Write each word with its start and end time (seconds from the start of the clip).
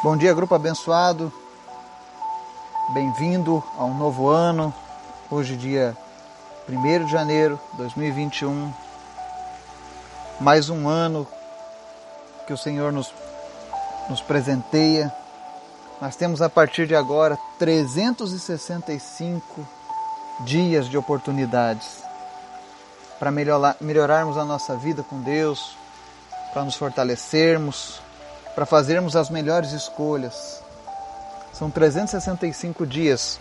Bom 0.00 0.16
dia, 0.16 0.32
grupo 0.32 0.54
abençoado. 0.54 1.32
Bem-vindo 2.90 3.60
a 3.76 3.84
um 3.84 3.98
novo 3.98 4.28
ano. 4.28 4.72
Hoje, 5.28 5.56
dia 5.56 5.96
1 6.68 7.04
de 7.04 7.10
janeiro 7.10 7.58
de 7.72 7.78
2021. 7.78 8.72
Mais 10.38 10.70
um 10.70 10.88
ano 10.88 11.26
que 12.46 12.52
o 12.52 12.56
Senhor 12.56 12.92
nos, 12.92 13.12
nos 14.08 14.20
presenteia. 14.20 15.12
Nós 16.00 16.14
temos 16.14 16.40
a 16.40 16.48
partir 16.48 16.86
de 16.86 16.94
agora 16.94 17.36
365 17.58 19.66
dias 20.44 20.88
de 20.88 20.96
oportunidades 20.96 22.04
para 23.18 23.32
melhorar, 23.32 23.76
melhorarmos 23.80 24.38
a 24.38 24.44
nossa 24.44 24.76
vida 24.76 25.02
com 25.02 25.20
Deus, 25.20 25.76
para 26.54 26.62
nos 26.62 26.76
fortalecermos 26.76 28.06
para 28.58 28.66
fazermos 28.66 29.14
as 29.14 29.30
melhores 29.30 29.70
escolhas. 29.70 30.60
São 31.52 31.70
365 31.70 32.84
dias 32.84 33.38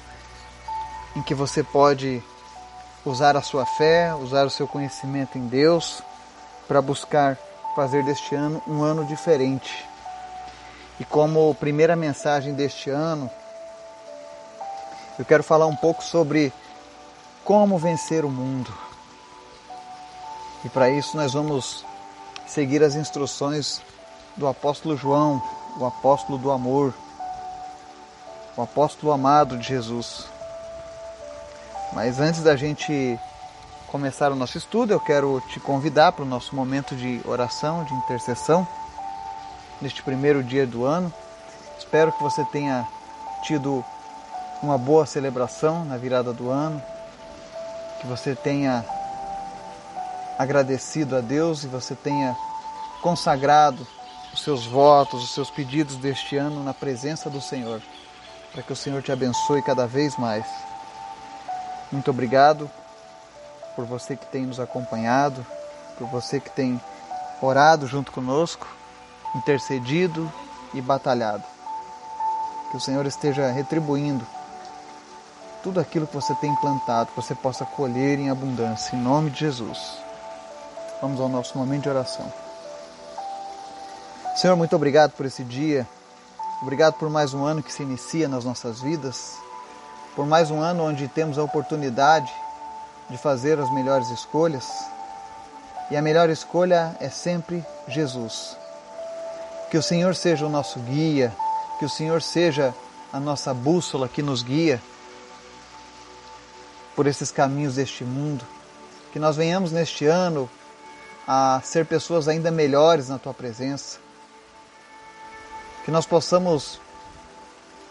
em 1.15 1.23
que 1.23 1.33
você 1.33 1.63
pode 1.63 2.21
usar 3.03 3.35
a 3.35 3.41
sua 3.41 3.65
fé, 3.65 4.13
usar 4.13 4.45
o 4.45 4.49
seu 4.51 4.67
conhecimento 4.67 5.35
em 5.35 5.47
Deus 5.47 6.03
para 6.67 6.83
buscar 6.83 7.35
fazer 7.75 8.03
deste 8.03 8.35
ano 8.35 8.61
um 8.67 8.83
ano 8.83 9.05
diferente. 9.05 9.89
E 10.99 11.03
como 11.03 11.55
primeira 11.55 11.95
mensagem 11.95 12.53
deste 12.53 12.91
ano, 12.91 13.27
eu 15.17 15.25
quero 15.25 15.41
falar 15.41 15.65
um 15.65 15.75
pouco 15.75 16.03
sobre 16.03 16.53
como 17.43 17.79
vencer 17.79 18.23
o 18.23 18.29
mundo. 18.29 18.71
E 20.63 20.69
para 20.69 20.91
isso 20.91 21.17
nós 21.17 21.33
vamos 21.33 21.83
seguir 22.45 22.83
as 22.83 22.93
instruções 22.93 23.81
do 24.37 24.47
apóstolo 24.47 24.95
João, 24.95 25.41
o 25.77 25.85
apóstolo 25.85 26.37
do 26.37 26.51
amor, 26.51 26.93
o 28.55 28.61
apóstolo 28.61 29.11
amado 29.11 29.57
de 29.57 29.67
Jesus. 29.67 30.25
Mas 31.93 32.19
antes 32.19 32.43
da 32.43 32.55
gente 32.55 33.19
começar 33.87 34.31
o 34.31 34.35
nosso 34.35 34.57
estudo, 34.57 34.93
eu 34.93 34.99
quero 34.99 35.41
te 35.49 35.59
convidar 35.59 36.11
para 36.11 36.23
o 36.23 36.27
nosso 36.27 36.55
momento 36.55 36.95
de 36.95 37.19
oração, 37.25 37.83
de 37.83 37.93
intercessão, 37.93 38.67
neste 39.81 40.03
primeiro 40.03 40.43
dia 40.43 40.67
do 40.67 40.85
ano. 40.85 41.11
Espero 41.79 42.11
que 42.11 42.21
você 42.21 42.43
tenha 42.45 42.87
tido 43.43 43.83
uma 44.61 44.77
boa 44.77 45.05
celebração 45.05 45.85
na 45.85 45.97
virada 45.97 46.31
do 46.33 46.49
ano, 46.49 46.81
que 48.01 48.07
você 48.07 48.35
tenha 48.35 48.85
agradecido 50.37 51.15
a 51.15 51.21
Deus 51.21 51.63
e 51.63 51.67
você 51.67 51.95
tenha 51.95 52.35
consagrado 53.01 53.87
os 54.33 54.41
seus 54.41 54.65
votos, 54.65 55.23
os 55.23 55.33
seus 55.33 55.49
pedidos 55.49 55.95
deste 55.97 56.37
ano 56.37 56.63
na 56.63 56.73
presença 56.73 57.29
do 57.29 57.41
Senhor, 57.41 57.81
para 58.51 58.61
que 58.61 58.73
o 58.73 58.75
Senhor 58.75 59.01
te 59.01 59.11
abençoe 59.11 59.61
cada 59.61 59.87
vez 59.87 60.17
mais. 60.17 60.45
Muito 61.91 62.11
obrigado 62.11 62.69
por 63.75 63.85
você 63.85 64.15
que 64.15 64.25
tem 64.25 64.45
nos 64.45 64.59
acompanhado, 64.59 65.45
por 65.97 66.07
você 66.07 66.39
que 66.39 66.49
tem 66.49 66.79
orado 67.41 67.87
junto 67.87 68.11
conosco, 68.11 68.67
intercedido 69.35 70.31
e 70.73 70.81
batalhado. 70.81 71.43
Que 72.71 72.77
o 72.77 72.81
Senhor 72.81 73.05
esteja 73.05 73.49
retribuindo 73.51 74.25
tudo 75.63 75.79
aquilo 75.79 76.07
que 76.07 76.15
você 76.15 76.33
tem 76.35 76.53
plantado, 76.55 77.09
que 77.09 77.15
você 77.15 77.35
possa 77.35 77.65
colher 77.65 78.19
em 78.19 78.29
abundância, 78.29 78.95
em 78.95 78.99
nome 78.99 79.29
de 79.29 79.39
Jesus. 79.39 79.97
Vamos 81.01 81.19
ao 81.19 81.29
nosso 81.29 81.57
momento 81.57 81.83
de 81.83 81.89
oração. 81.89 82.46
Senhor, 84.37 84.55
muito 84.55 84.75
obrigado 84.75 85.13
por 85.13 85.25
esse 85.25 85.43
dia. 85.43 85.87
Obrigado 86.61 86.93
por 86.93 87.09
mais 87.09 87.33
um 87.33 87.43
ano 87.43 87.63
que 87.63 87.73
se 87.73 87.81
inicia 87.81 88.27
nas 88.27 88.45
nossas 88.45 88.79
vidas. 88.79 89.33
Por 90.15 90.27
mais 90.27 90.51
um 90.51 90.61
ano 90.61 90.83
onde 90.83 91.07
temos 91.07 91.39
a 91.39 91.43
oportunidade 91.43 92.31
de 93.09 93.17
fazer 93.17 93.57
as 93.57 93.73
melhores 93.73 94.07
escolhas. 94.11 94.69
E 95.89 95.97
a 95.97 96.03
melhor 96.03 96.29
escolha 96.29 96.95
é 96.99 97.09
sempre 97.09 97.65
Jesus. 97.87 98.55
Que 99.71 99.77
o 99.79 99.81
Senhor 99.81 100.13
seja 100.13 100.45
o 100.45 100.49
nosso 100.49 100.79
guia, 100.81 101.33
que 101.79 101.85
o 101.85 101.89
Senhor 101.89 102.21
seja 102.21 102.75
a 103.11 103.19
nossa 103.19 103.55
bússola 103.55 104.07
que 104.07 104.21
nos 104.21 104.43
guia 104.43 104.79
por 106.95 107.07
esses 107.07 107.31
caminhos 107.31 107.73
deste 107.73 108.03
mundo. 108.03 108.45
Que 109.11 109.17
nós 109.17 109.35
venhamos 109.35 109.71
neste 109.71 110.05
ano 110.05 110.47
a 111.27 111.59
ser 111.63 111.87
pessoas 111.87 112.27
ainda 112.27 112.51
melhores 112.51 113.09
na 113.09 113.17
tua 113.17 113.33
presença 113.33 114.05
que 115.87 115.91
nós 115.91 116.05
possamos 116.05 116.81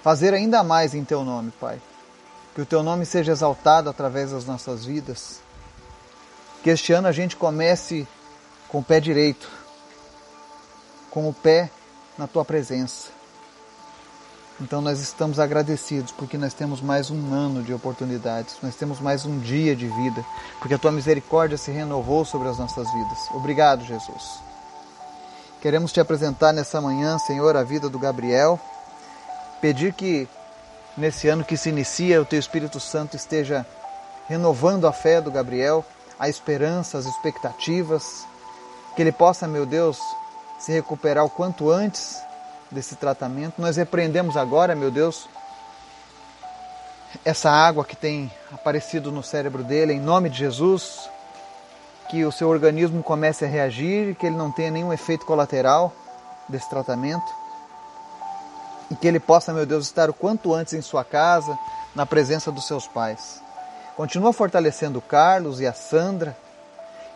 fazer 0.02 0.34
ainda 0.34 0.62
mais 0.62 0.94
em 0.94 1.02
Teu 1.02 1.24
nome, 1.24 1.50
Pai. 1.58 1.80
Que 2.54 2.60
o 2.60 2.66
Teu 2.66 2.82
nome 2.82 3.06
seja 3.06 3.32
exaltado 3.32 3.88
através 3.88 4.32
das 4.32 4.44
nossas 4.44 4.84
vidas. 4.84 5.40
Que 6.62 6.68
este 6.68 6.92
ano 6.92 7.08
a 7.08 7.12
gente 7.12 7.36
comece 7.36 8.06
com 8.68 8.80
o 8.80 8.84
pé 8.84 9.00
direito, 9.00 9.50
com 11.10 11.26
o 11.26 11.32
pé 11.32 11.70
na 12.18 12.26
Tua 12.26 12.44
presença. 12.44 13.08
Então 14.60 14.82
nós 14.82 15.00
estamos 15.00 15.38
agradecidos 15.38 16.12
porque 16.12 16.36
nós 16.36 16.52
temos 16.52 16.82
mais 16.82 17.10
um 17.10 17.32
ano 17.32 17.62
de 17.62 17.72
oportunidades, 17.72 18.58
nós 18.62 18.76
temos 18.76 19.00
mais 19.00 19.24
um 19.24 19.38
dia 19.38 19.74
de 19.74 19.88
vida, 19.88 20.22
porque 20.58 20.74
a 20.74 20.78
Tua 20.78 20.92
misericórdia 20.92 21.56
se 21.56 21.70
renovou 21.70 22.26
sobre 22.26 22.48
as 22.48 22.58
nossas 22.58 22.92
vidas. 22.92 23.18
Obrigado, 23.32 23.86
Jesus. 23.86 24.45
Queremos 25.66 25.90
te 25.90 25.98
apresentar 25.98 26.52
nessa 26.52 26.80
manhã, 26.80 27.18
Senhor, 27.18 27.56
a 27.56 27.64
vida 27.64 27.88
do 27.88 27.98
Gabriel. 27.98 28.56
Pedir 29.60 29.92
que 29.92 30.28
nesse 30.96 31.26
ano 31.26 31.44
que 31.44 31.56
se 31.56 31.70
inicia, 31.70 32.22
o 32.22 32.24
teu 32.24 32.38
Espírito 32.38 32.78
Santo 32.78 33.16
esteja 33.16 33.66
renovando 34.28 34.86
a 34.86 34.92
fé 34.92 35.20
do 35.20 35.28
Gabriel, 35.28 35.84
a 36.20 36.28
esperança, 36.28 36.98
as 36.98 37.04
expectativas, 37.04 38.24
que 38.94 39.02
ele 39.02 39.10
possa, 39.10 39.48
meu 39.48 39.66
Deus, 39.66 39.98
se 40.56 40.70
recuperar 40.70 41.24
o 41.24 41.30
quanto 41.30 41.68
antes 41.68 42.22
desse 42.70 42.94
tratamento. 42.94 43.60
Nós 43.60 43.76
repreendemos 43.76 44.36
agora, 44.36 44.76
meu 44.76 44.92
Deus, 44.92 45.28
essa 47.24 47.50
água 47.50 47.84
que 47.84 47.96
tem 47.96 48.30
aparecido 48.52 49.10
no 49.10 49.20
cérebro 49.20 49.64
dele, 49.64 49.94
em 49.94 50.00
nome 50.00 50.30
de 50.30 50.38
Jesus 50.38 51.10
que 52.08 52.24
o 52.24 52.32
seu 52.32 52.48
organismo 52.48 53.02
comece 53.02 53.44
a 53.44 53.48
reagir, 53.48 54.14
que 54.14 54.26
ele 54.26 54.36
não 54.36 54.50
tenha 54.50 54.70
nenhum 54.70 54.92
efeito 54.92 55.26
colateral 55.26 55.92
desse 56.48 56.68
tratamento 56.68 57.46
e 58.90 58.94
que 58.94 59.06
ele 59.06 59.18
possa, 59.18 59.52
meu 59.52 59.66
Deus, 59.66 59.86
estar 59.86 60.08
o 60.08 60.14
quanto 60.14 60.54
antes 60.54 60.72
em 60.72 60.80
sua 60.80 61.04
casa, 61.04 61.58
na 61.94 62.06
presença 62.06 62.52
dos 62.52 62.66
seus 62.66 62.86
pais. 62.86 63.42
Continua 63.96 64.32
fortalecendo 64.32 64.98
o 64.98 65.02
Carlos 65.02 65.60
e 65.60 65.66
a 65.66 65.72
Sandra. 65.72 66.36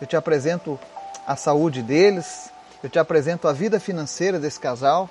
Eu 0.00 0.06
te 0.06 0.16
apresento 0.16 0.78
a 1.26 1.36
saúde 1.36 1.82
deles, 1.82 2.50
eu 2.82 2.88
te 2.88 2.98
apresento 2.98 3.46
a 3.46 3.52
vida 3.52 3.78
financeira 3.78 4.38
desse 4.38 4.58
casal. 4.58 5.08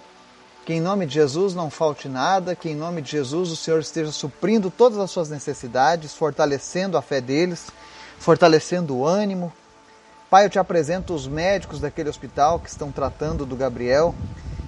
Que 0.66 0.74
em 0.74 0.82
nome 0.82 1.06
de 1.06 1.14
Jesus 1.14 1.56
não 1.56 1.70
falte 1.70 2.08
nada, 2.10 2.56
que 2.56 2.70
em 2.70 2.76
nome 2.76 3.02
de 3.02 3.12
Jesus 3.12 3.52
o 3.52 3.56
Senhor 3.56 3.80
esteja 3.80 4.12
suprindo 4.12 4.70
todas 4.70 5.00
as 5.00 5.10
suas 5.10 5.30
necessidades, 5.30 6.14
fortalecendo 6.14 6.98
a 6.98 7.02
fé 7.02 7.22
deles, 7.22 7.68
fortalecendo 8.20 8.98
o 8.98 9.06
ânimo, 9.06 9.52
Pai, 10.30 10.46
eu 10.46 10.50
te 10.50 10.60
apresento 10.60 11.16
os 11.16 11.28
médicos 11.28 11.80
daquele 11.80 12.08
hospital 12.08 12.60
que 12.60 12.70
estão 12.70 12.92
tratando 12.92 13.48
do 13.48 13.56
Gabriel. 13.56 14.14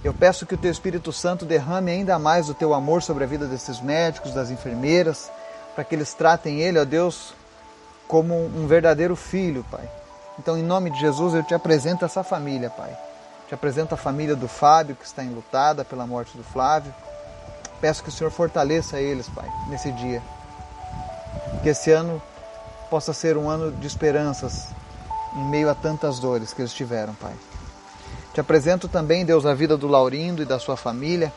Eu 0.04 0.12
peço 0.12 0.44
que 0.44 0.56
o 0.56 0.58
teu 0.58 0.72
Espírito 0.72 1.14
Santo 1.14 1.46
derrame 1.46 1.92
ainda 1.92 2.18
mais 2.18 2.50
o 2.50 2.56
teu 2.56 2.74
amor 2.74 3.04
sobre 3.04 3.26
a 3.26 3.28
vida 3.28 3.46
desses 3.46 3.80
médicos, 3.80 4.34
das 4.34 4.50
enfermeiras, 4.50 5.30
para 5.76 5.84
que 5.84 5.94
eles 5.94 6.16
tratem 6.16 6.62
ele, 6.62 6.80
ó 6.80 6.84
Deus, 6.84 7.36
como 8.08 8.34
um 8.36 8.66
verdadeiro 8.66 9.16
filho, 9.16 9.64
Pai. 9.70 9.88
Então, 10.40 10.58
em 10.58 10.64
nome 10.64 10.90
de 10.90 11.00
Jesus, 11.00 11.36
eu 11.36 11.44
te 11.44 11.54
apresento 11.54 12.04
essa 12.04 12.24
família, 12.24 12.72
Pai. 12.72 12.98
Te 13.48 13.54
apresento 13.54 13.94
a 13.94 13.98
família 13.98 14.36
do 14.36 14.48
Fábio, 14.48 14.96
que 14.96 15.06
está 15.06 15.24
enlutada 15.24 15.86
pela 15.86 16.08
morte 16.08 16.36
do 16.36 16.44
Flávio. 16.44 16.92
Peço 17.80 18.02
que 18.02 18.10
o 18.10 18.12
Senhor 18.12 18.32
fortaleça 18.32 19.00
eles, 19.00 19.30
Pai, 19.30 19.48
nesse 19.68 19.92
dia. 19.92 20.24
Que 21.62 21.70
esse 21.70 21.92
ano 21.92 22.20
possa 22.90 23.14
ser 23.14 23.38
um 23.38 23.48
ano 23.48 23.72
de 23.72 23.86
esperanças, 23.86 24.70
em 25.36 25.46
meio 25.46 25.70
a 25.70 25.76
tantas 25.76 26.20
dores 26.20 26.54
que 26.54 26.62
eles 26.62 26.74
tiveram, 26.74 27.14
Pai. 27.16 27.34
Te 28.34 28.40
apresento 28.40 28.88
também, 28.88 29.26
Deus, 29.26 29.46
a 29.46 29.54
vida 29.54 29.76
do 29.76 29.88
Laurindo 29.88 30.42
e 30.42 30.46
da 30.46 30.60
sua 30.60 30.78
família. 30.78 31.34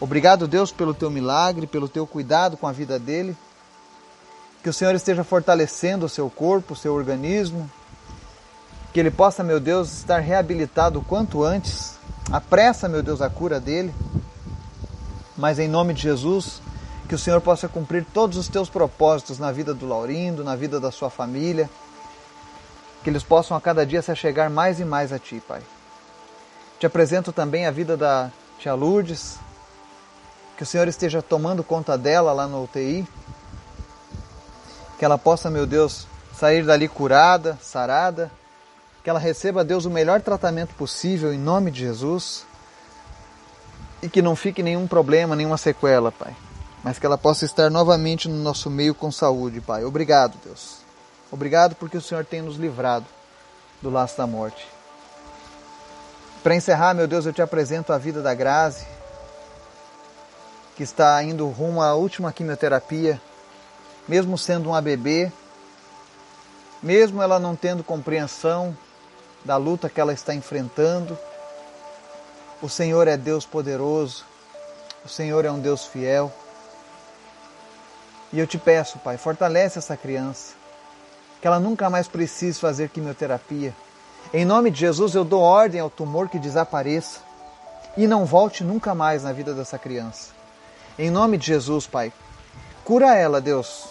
Obrigado, 0.00 0.48
Deus, 0.48 0.72
pelo 0.72 0.94
teu 0.94 1.10
milagre, 1.10 1.66
pelo 1.66 1.88
teu 1.88 2.06
cuidado 2.06 2.56
com 2.56 2.66
a 2.66 2.72
vida 2.72 2.98
dele. 2.98 3.36
Que 4.62 4.68
o 4.68 4.72
Senhor 4.72 4.94
esteja 4.94 5.22
fortalecendo 5.24 6.06
o 6.06 6.08
seu 6.08 6.30
corpo, 6.30 6.72
o 6.72 6.76
seu 6.76 6.94
organismo. 6.94 7.70
Que 8.92 9.00
ele 9.00 9.10
possa, 9.10 9.42
meu 9.42 9.60
Deus, 9.60 9.92
estar 9.92 10.20
reabilitado 10.20 11.00
o 11.00 11.04
quanto 11.04 11.42
antes. 11.42 11.98
Apressa, 12.30 12.88
meu 12.88 13.02
Deus, 13.02 13.20
a 13.20 13.28
cura 13.28 13.60
dele. 13.60 13.94
Mas 15.36 15.58
em 15.58 15.68
nome 15.68 15.92
de 15.92 16.02
Jesus, 16.02 16.62
que 17.08 17.14
o 17.14 17.18
Senhor 17.18 17.40
possa 17.40 17.68
cumprir 17.68 18.06
todos 18.12 18.38
os 18.38 18.48
teus 18.48 18.70
propósitos 18.70 19.38
na 19.38 19.52
vida 19.52 19.74
do 19.74 19.86
Laurindo, 19.86 20.44
na 20.44 20.56
vida 20.56 20.80
da 20.80 20.90
sua 20.90 21.10
família 21.10 21.68
que 23.02 23.10
eles 23.10 23.22
possam 23.22 23.56
a 23.56 23.60
cada 23.60 23.84
dia 23.84 24.02
se 24.02 24.10
achegar 24.10 24.50
mais 24.50 24.80
e 24.80 24.84
mais 24.84 25.12
a 25.12 25.18
Ti, 25.18 25.42
Pai. 25.46 25.62
Te 26.78 26.86
apresento 26.86 27.32
também 27.32 27.66
a 27.66 27.70
vida 27.70 27.96
da 27.96 28.30
tia 28.58 28.74
Lourdes, 28.74 29.38
que 30.56 30.62
o 30.62 30.66
Senhor 30.66 30.86
esteja 30.86 31.22
tomando 31.22 31.62
conta 31.64 31.96
dela 31.98 32.32
lá 32.32 32.46
no 32.46 32.62
UTI, 32.64 33.06
que 34.98 35.04
ela 35.04 35.18
possa, 35.18 35.50
meu 35.50 35.66
Deus, 35.66 36.06
sair 36.32 36.64
dali 36.64 36.88
curada, 36.88 37.58
sarada, 37.60 38.30
que 39.02 39.10
ela 39.10 39.18
receba, 39.18 39.64
Deus, 39.64 39.84
o 39.84 39.90
melhor 39.90 40.20
tratamento 40.20 40.74
possível 40.74 41.32
em 41.32 41.38
nome 41.38 41.70
de 41.70 41.80
Jesus 41.80 42.44
e 44.00 44.08
que 44.08 44.22
não 44.22 44.36
fique 44.36 44.62
nenhum 44.62 44.86
problema, 44.86 45.34
nenhuma 45.34 45.56
sequela, 45.56 46.12
Pai, 46.12 46.34
mas 46.84 46.98
que 46.98 47.06
ela 47.06 47.18
possa 47.18 47.44
estar 47.44 47.70
novamente 47.70 48.28
no 48.28 48.36
nosso 48.36 48.70
meio 48.70 48.94
com 48.94 49.10
saúde, 49.10 49.60
Pai. 49.60 49.84
Obrigado, 49.84 50.36
Deus. 50.44 50.78
Obrigado 51.32 51.74
porque 51.74 51.96
o 51.96 52.02
Senhor 52.02 52.26
tem 52.26 52.42
nos 52.42 52.56
livrado 52.56 53.06
do 53.80 53.88
laço 53.88 54.18
da 54.18 54.26
morte. 54.26 54.68
Para 56.42 56.54
encerrar, 56.54 56.92
meu 56.92 57.08
Deus, 57.08 57.24
eu 57.24 57.32
te 57.32 57.40
apresento 57.40 57.90
a 57.90 57.96
vida 57.98 58.20
da 58.20 58.34
Grazi, 58.34 58.86
que 60.76 60.82
está 60.82 61.22
indo 61.22 61.48
rumo 61.48 61.80
à 61.80 61.94
última 61.94 62.32
quimioterapia, 62.32 63.18
mesmo 64.06 64.36
sendo 64.36 64.68
um 64.68 64.74
ABB, 64.74 65.32
mesmo 66.82 67.22
ela 67.22 67.38
não 67.38 67.56
tendo 67.56 67.82
compreensão 67.82 68.76
da 69.44 69.56
luta 69.56 69.88
que 69.88 70.00
ela 70.00 70.12
está 70.12 70.34
enfrentando. 70.34 71.16
O 72.60 72.68
Senhor 72.68 73.08
é 73.08 73.16
Deus 73.16 73.46
poderoso, 73.46 74.24
o 75.02 75.08
Senhor 75.08 75.46
é 75.46 75.50
um 75.50 75.60
Deus 75.60 75.86
fiel. 75.86 76.30
E 78.32 78.38
eu 78.38 78.46
te 78.46 78.58
peço, 78.58 78.98
Pai, 78.98 79.16
fortalece 79.16 79.78
essa 79.78 79.96
criança, 79.96 80.54
que 81.42 81.46
ela 81.46 81.60
nunca 81.60 81.90
mais 81.90 82.08
precise 82.08 82.58
fazer 82.58 82.88
quimioterapia 82.88 83.74
em 84.34 84.46
nome 84.46 84.70
de 84.70 84.80
Jesus, 84.80 85.14
eu 85.14 85.24
dou 85.24 85.42
ordem 85.42 85.78
ao 85.78 85.90
tumor 85.90 86.26
que 86.26 86.38
desapareça 86.38 87.20
e 87.98 88.06
não 88.06 88.24
volte 88.24 88.64
nunca 88.64 88.94
mais 88.94 89.24
na 89.24 89.32
vida 89.32 89.52
dessa 89.52 89.78
criança. 89.78 90.30
Em 90.98 91.10
nome 91.10 91.36
de 91.36 91.46
Jesus, 91.46 91.86
Pai, 91.86 92.10
cura 92.82 93.14
ela, 93.14 93.42
Deus, 93.42 93.84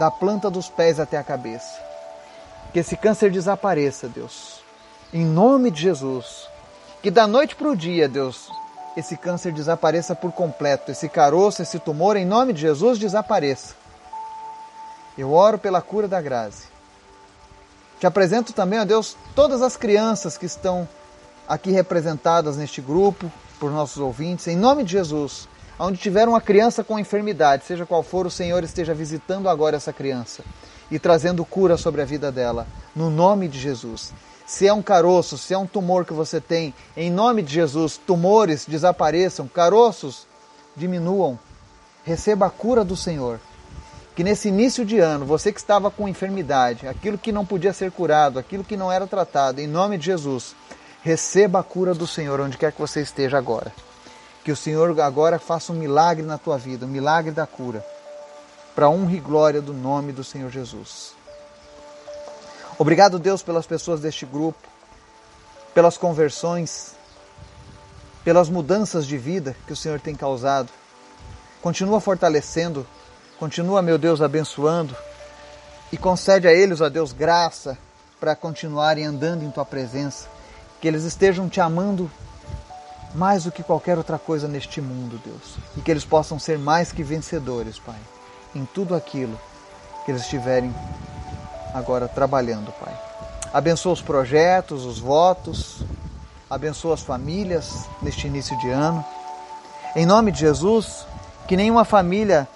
da 0.00 0.10
planta 0.10 0.50
dos 0.50 0.68
pés 0.68 0.98
até 0.98 1.16
a 1.16 1.22
cabeça. 1.22 1.80
Que 2.72 2.80
esse 2.80 2.96
câncer 2.96 3.30
desapareça, 3.30 4.08
Deus. 4.08 4.60
Em 5.12 5.24
nome 5.24 5.70
de 5.70 5.80
Jesus. 5.80 6.48
Que 7.00 7.08
da 7.10 7.28
noite 7.28 7.54
para 7.54 7.68
o 7.68 7.76
dia, 7.76 8.08
Deus, 8.08 8.50
esse 8.96 9.16
câncer 9.16 9.52
desapareça 9.52 10.12
por 10.16 10.32
completo. 10.32 10.90
Esse 10.90 11.08
caroço, 11.08 11.62
esse 11.62 11.78
tumor, 11.78 12.16
em 12.16 12.24
nome 12.24 12.52
de 12.52 12.62
Jesus, 12.62 12.98
desapareça. 12.98 13.76
Eu 15.16 15.32
oro 15.32 15.58
pela 15.58 15.82
cura 15.82 16.08
da 16.08 16.20
Grazi. 16.20 16.64
Te 18.00 18.06
apresento 18.06 18.52
também, 18.52 18.80
ó 18.80 18.84
Deus, 18.84 19.16
todas 19.34 19.62
as 19.62 19.76
crianças 19.76 20.36
que 20.36 20.46
estão 20.46 20.88
aqui 21.46 21.70
representadas 21.70 22.56
neste 22.56 22.80
grupo, 22.80 23.30
por 23.60 23.70
nossos 23.70 23.98
ouvintes, 23.98 24.48
em 24.48 24.56
nome 24.56 24.82
de 24.84 24.92
Jesus. 24.92 25.48
Onde 25.78 25.98
tiver 25.98 26.28
uma 26.28 26.40
criança 26.40 26.82
com 26.82 26.98
enfermidade, 26.98 27.64
seja 27.64 27.86
qual 27.86 28.02
for, 28.02 28.26
o 28.26 28.30
Senhor 28.30 28.64
esteja 28.64 28.94
visitando 28.94 29.48
agora 29.48 29.76
essa 29.76 29.92
criança 29.92 30.42
e 30.90 30.98
trazendo 30.98 31.44
cura 31.44 31.76
sobre 31.76 32.02
a 32.02 32.04
vida 32.04 32.32
dela, 32.32 32.66
no 32.94 33.10
nome 33.10 33.48
de 33.48 33.58
Jesus. 33.58 34.12
Se 34.46 34.66
é 34.66 34.72
um 34.72 34.82
caroço, 34.82 35.38
se 35.38 35.54
é 35.54 35.58
um 35.58 35.66
tumor 35.66 36.04
que 36.04 36.12
você 36.12 36.40
tem, 36.40 36.74
em 36.96 37.10
nome 37.10 37.42
de 37.42 37.54
Jesus, 37.54 38.00
tumores 38.04 38.66
desapareçam, 38.66 39.48
caroços 39.48 40.26
diminuam. 40.76 41.38
Receba 42.04 42.46
a 42.46 42.50
cura 42.50 42.84
do 42.84 42.96
Senhor 42.96 43.38
que 44.14 44.22
nesse 44.22 44.48
início 44.48 44.84
de 44.84 44.98
ano, 44.98 45.24
você 45.24 45.52
que 45.52 45.58
estava 45.58 45.90
com 45.90 46.08
enfermidade, 46.08 46.86
aquilo 46.86 47.16
que 47.16 47.32
não 47.32 47.46
podia 47.46 47.72
ser 47.72 47.90
curado, 47.90 48.38
aquilo 48.38 48.62
que 48.62 48.76
não 48.76 48.92
era 48.92 49.06
tratado, 49.06 49.60
em 49.60 49.66
nome 49.66 49.96
de 49.96 50.06
Jesus, 50.06 50.54
receba 51.02 51.60
a 51.60 51.62
cura 51.62 51.94
do 51.94 52.06
Senhor 52.06 52.40
onde 52.40 52.58
quer 52.58 52.72
que 52.72 52.80
você 52.80 53.00
esteja 53.00 53.38
agora. 53.38 53.72
Que 54.44 54.52
o 54.52 54.56
Senhor 54.56 55.00
agora 55.00 55.38
faça 55.38 55.72
um 55.72 55.76
milagre 55.76 56.24
na 56.24 56.36
tua 56.36 56.58
vida, 56.58 56.84
um 56.84 56.88
milagre 56.88 57.30
da 57.30 57.46
cura, 57.46 57.84
para 58.74 58.88
honra 58.88 59.14
e 59.14 59.20
glória 59.20 59.62
do 59.62 59.72
nome 59.72 60.12
do 60.12 60.22
Senhor 60.22 60.50
Jesus. 60.50 61.14
Obrigado, 62.78 63.18
Deus, 63.18 63.42
pelas 63.42 63.66
pessoas 63.66 64.00
deste 64.00 64.26
grupo, 64.26 64.68
pelas 65.74 65.96
conversões, 65.96 66.94
pelas 68.24 68.48
mudanças 68.48 69.06
de 69.06 69.16
vida 69.16 69.56
que 69.66 69.72
o 69.72 69.76
Senhor 69.76 70.00
tem 70.00 70.14
causado. 70.14 70.70
Continua 71.62 72.00
fortalecendo 72.00 72.86
Continua, 73.42 73.82
meu 73.82 73.98
Deus, 73.98 74.22
abençoando 74.22 74.94
e 75.90 75.96
concede 75.96 76.46
a 76.46 76.52
eles, 76.52 76.80
ó 76.80 76.88
Deus, 76.88 77.12
graça 77.12 77.76
para 78.20 78.36
continuarem 78.36 79.04
andando 79.04 79.42
em 79.42 79.50
tua 79.50 79.64
presença. 79.64 80.28
Que 80.80 80.86
eles 80.86 81.02
estejam 81.02 81.48
te 81.48 81.60
amando 81.60 82.08
mais 83.16 83.42
do 83.42 83.50
que 83.50 83.64
qualquer 83.64 83.98
outra 83.98 84.16
coisa 84.16 84.46
neste 84.46 84.80
mundo, 84.80 85.20
Deus. 85.24 85.56
E 85.76 85.80
que 85.80 85.90
eles 85.90 86.04
possam 86.04 86.38
ser 86.38 86.56
mais 86.56 86.92
que 86.92 87.02
vencedores, 87.02 87.80
Pai, 87.80 87.98
em 88.54 88.64
tudo 88.64 88.94
aquilo 88.94 89.36
que 90.04 90.12
eles 90.12 90.22
estiverem 90.22 90.72
agora 91.74 92.06
trabalhando, 92.06 92.72
Pai. 92.78 92.96
Abençoa 93.52 93.94
os 93.94 94.00
projetos, 94.00 94.84
os 94.84 95.00
votos, 95.00 95.82
abençoa 96.48 96.94
as 96.94 97.02
famílias 97.02 97.88
neste 98.00 98.28
início 98.28 98.56
de 98.60 98.70
ano. 98.70 99.04
Em 99.96 100.06
nome 100.06 100.30
de 100.30 100.38
Jesus, 100.38 101.04
que 101.48 101.56
nenhuma 101.56 101.84
família 101.84 102.48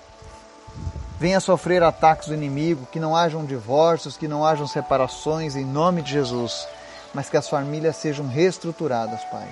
venha 1.19 1.41
sofrer 1.41 1.83
ataques 1.83 2.29
do 2.29 2.35
inimigo, 2.35 2.87
que 2.93 3.01
não 3.01 3.17
hajam 3.17 3.45
divórcios, 3.45 4.17
que 4.17 4.29
não 4.29 4.45
hajam 4.45 4.67
separações 4.67 5.57
em 5.57 5.65
nome 5.65 6.03
de 6.03 6.13
Jesus, 6.13 6.67
mas 7.15 7.29
que 7.29 7.37
as 7.37 7.49
famílias 7.49 7.97
sejam 7.97 8.29
reestruturadas, 8.29 9.23
Pai. 9.25 9.49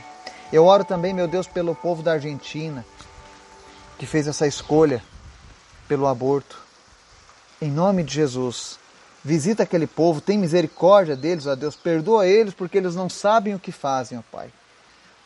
Eu 0.53 0.67
oro 0.67 0.85
também, 0.85 1.15
meu 1.15 1.27
Deus, 1.27 1.47
pelo 1.47 1.75
povo 1.75 2.03
da 2.03 2.13
Argentina, 2.13 2.85
que 3.99 4.07
fez 4.07 4.29
essa 4.29 4.47
escolha 4.47 5.03
pelo 5.89 6.07
aborto. 6.07 6.59
Em 7.61 7.71
nome 7.71 8.03
de 8.03 8.15
Jesus, 8.15 8.79
visita 9.25 9.63
aquele 9.63 9.87
povo, 9.87 10.21
tem 10.21 10.37
misericórdia 10.37 11.17
deles, 11.17 11.47
ó 11.47 11.55
Deus, 11.55 11.75
perdoa 11.75 12.27
eles 12.27 12.53
porque 12.53 12.77
eles 12.77 12.95
não 12.95 13.09
sabem 13.09 13.55
o 13.55 13.59
que 13.59 13.73
fazem, 13.73 14.19
ó 14.19 14.23
Pai. 14.31 14.51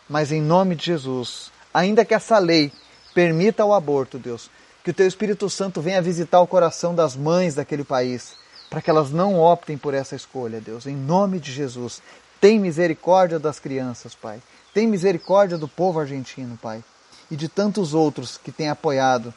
Mas 0.08 0.30
em 0.30 0.40
nome 0.40 0.74
de 0.76 0.86
Jesus, 0.86 1.50
ainda 1.74 2.04
que 2.04 2.14
essa 2.14 2.38
lei 2.38 2.72
permita 3.12 3.64
o 3.64 3.74
aborto, 3.74 4.18
Deus, 4.18 4.48
que 4.88 4.92
o 4.92 4.94
teu 4.94 5.06
Espírito 5.06 5.50
Santo 5.50 5.82
venha 5.82 6.00
visitar 6.00 6.40
o 6.40 6.46
coração 6.46 6.94
das 6.94 7.14
mães 7.14 7.54
daquele 7.54 7.84
país, 7.84 8.32
para 8.70 8.80
que 8.80 8.88
elas 8.88 9.10
não 9.10 9.38
optem 9.38 9.76
por 9.76 9.92
essa 9.92 10.16
escolha, 10.16 10.62
Deus. 10.62 10.86
Em 10.86 10.96
nome 10.96 11.38
de 11.38 11.52
Jesus, 11.52 12.00
tem 12.40 12.58
misericórdia 12.58 13.38
das 13.38 13.60
crianças, 13.60 14.14
Pai. 14.14 14.40
Tem 14.72 14.86
misericórdia 14.86 15.58
do 15.58 15.68
povo 15.68 16.00
argentino, 16.00 16.56
Pai. 16.56 16.82
E 17.30 17.36
de 17.36 17.50
tantos 17.50 17.92
outros 17.92 18.38
que 18.38 18.50
têm 18.50 18.70
apoiado 18.70 19.34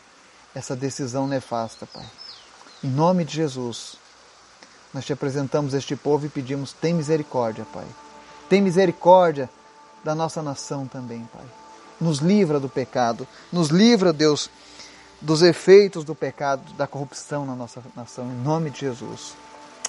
essa 0.56 0.74
decisão 0.74 1.28
nefasta, 1.28 1.86
Pai. 1.86 2.06
Em 2.82 2.88
nome 2.90 3.26
de 3.26 3.36
Jesus, 3.36 3.98
nós 4.94 5.04
te 5.04 5.12
apresentamos 5.12 5.74
este 5.74 5.98
povo 5.98 6.28
e 6.28 6.30
pedimos: 6.30 6.72
tem 6.72 6.94
misericórdia, 6.94 7.66
Pai. 7.74 7.88
Tem 8.48 8.62
misericórdia 8.62 9.50
da 10.02 10.16
nossa 10.16 10.42
nação 10.42 10.88
também, 10.88 11.28
Pai. 11.34 11.46
Nos 12.00 12.20
livra 12.20 12.58
do 12.58 12.70
pecado. 12.70 13.28
Nos 13.52 13.68
livra, 13.68 14.14
Deus, 14.14 14.50
dos 15.22 15.44
efeitos 15.44 16.04
do 16.04 16.16
pecado, 16.16 16.74
da 16.74 16.88
corrupção 16.88 17.46
na 17.46 17.56
nossa 17.56 17.82
nação, 17.96 18.26
em 18.26 18.44
nome 18.44 18.72
de 18.72 18.80
Jesus. 18.80 19.34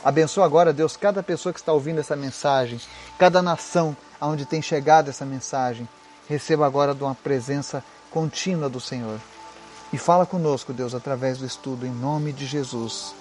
Abençoa 0.05 0.45
agora, 0.45 0.73
Deus, 0.73 0.97
cada 0.97 1.23
pessoa 1.23 1.53
que 1.53 1.61
está 1.61 1.73
ouvindo 1.73 2.01
essa 2.01 2.15
mensagem, 2.15 2.81
cada 3.19 3.41
nação 3.41 3.97
aonde 4.21 4.45
tem 4.45 4.61
chegado 4.61 5.09
essa 5.09 5.25
mensagem, 5.25 5.89
receba 6.29 6.67
agora 6.67 6.95
de 6.95 7.03
uma 7.03 7.15
presença 7.15 7.83
contínua 8.11 8.69
do 8.69 8.81
Senhor. 8.81 9.19
E 9.93 9.99
fala 9.99 10.27
conosco, 10.27 10.73
Deus, 10.73 10.95
através 10.95 11.39
do 11.39 11.47
estudo, 11.47 11.87
em 11.87 11.91
nome 11.91 12.33
de 12.33 12.47
Jesus. 12.47 13.15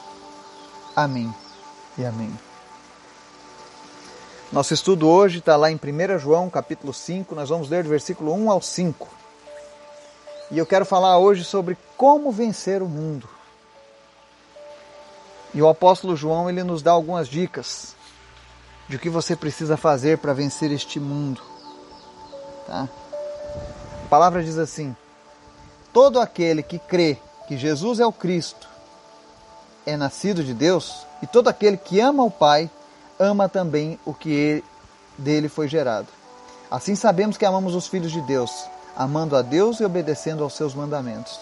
Amém 0.95 1.33
e 1.97 2.05
amém. 2.05 2.31
Nosso 4.51 4.73
estudo 4.73 5.07
hoje 5.07 5.39
está 5.39 5.55
lá 5.55 5.71
em 5.71 5.75
1 5.75 6.19
João, 6.19 6.49
capítulo 6.49 6.93
5, 6.93 7.33
nós 7.35 7.49
vamos 7.49 7.69
ler 7.69 7.83
do 7.83 7.89
versículo 7.89 8.33
1 8.33 8.51
ao 8.51 8.61
5. 8.61 9.20
E 10.51 10.57
eu 10.57 10.65
quero 10.65 10.85
falar 10.85 11.17
hoje 11.17 11.45
sobre 11.45 11.77
como 11.95 12.29
vencer 12.29 12.83
o 12.83 12.87
mundo. 12.87 13.27
E 15.53 15.61
o 15.61 15.69
apóstolo 15.69 16.15
João 16.15 16.49
ele 16.49 16.61
nos 16.61 16.81
dá 16.81 16.91
algumas 16.91 17.29
dicas 17.29 17.95
de 18.89 18.97
o 18.97 18.99
que 18.99 19.09
você 19.09 19.33
precisa 19.33 19.77
fazer 19.77 20.17
para 20.17 20.33
vencer 20.33 20.69
este 20.69 20.99
mundo. 20.99 21.41
Tá? 22.67 22.89
A 24.05 24.09
palavra 24.09 24.43
diz 24.43 24.57
assim: 24.57 24.93
Todo 25.93 26.19
aquele 26.19 26.61
que 26.61 26.77
crê 26.77 27.17
que 27.47 27.57
Jesus 27.57 28.01
é 28.01 28.05
o 28.05 28.11
Cristo 28.11 28.67
é 29.85 29.95
nascido 29.95 30.43
de 30.43 30.53
Deus, 30.53 31.05
e 31.23 31.27
todo 31.27 31.47
aquele 31.47 31.77
que 31.77 32.01
ama 32.01 32.23
o 32.23 32.31
Pai 32.31 32.69
ama 33.17 33.47
também 33.47 33.97
o 34.05 34.13
que 34.13 34.61
dele 35.17 35.47
foi 35.47 35.69
gerado. 35.69 36.07
Assim 36.69 36.93
sabemos 36.93 37.37
que 37.37 37.45
amamos 37.45 37.73
os 37.73 37.87
filhos 37.87 38.11
de 38.11 38.21
Deus 38.21 38.51
amando 38.95 39.35
a 39.35 39.41
Deus 39.41 39.79
e 39.79 39.85
obedecendo 39.85 40.43
aos 40.43 40.53
seus 40.53 40.73
mandamentos. 40.73 41.39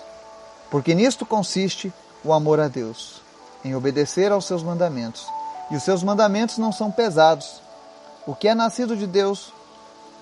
Porque 0.69 0.93
nisto 0.93 1.25
consiste 1.25 1.91
o 2.23 2.33
amor 2.33 2.59
a 2.59 2.67
Deus, 2.67 3.21
em 3.63 3.75
obedecer 3.75 4.31
aos 4.31 4.45
seus 4.45 4.63
mandamentos. 4.63 5.27
E 5.71 5.75
os 5.75 5.83
seus 5.83 6.03
mandamentos 6.03 6.57
não 6.57 6.71
são 6.71 6.91
pesados. 6.91 7.61
O 8.25 8.35
que 8.35 8.47
é 8.47 8.55
nascido 8.55 8.95
de 8.95 9.07
Deus 9.07 9.53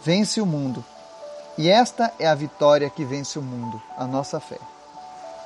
vence 0.04 0.40
o 0.42 0.46
mundo. 0.46 0.84
E 1.58 1.70
esta 1.70 2.14
é 2.20 2.28
a 2.28 2.36
vitória 2.36 2.90
que 2.90 3.04
vence 3.04 3.40
o 3.40 3.42
mundo, 3.42 3.82
a 3.98 4.06
nossa 4.06 4.40
fé. 4.40 4.60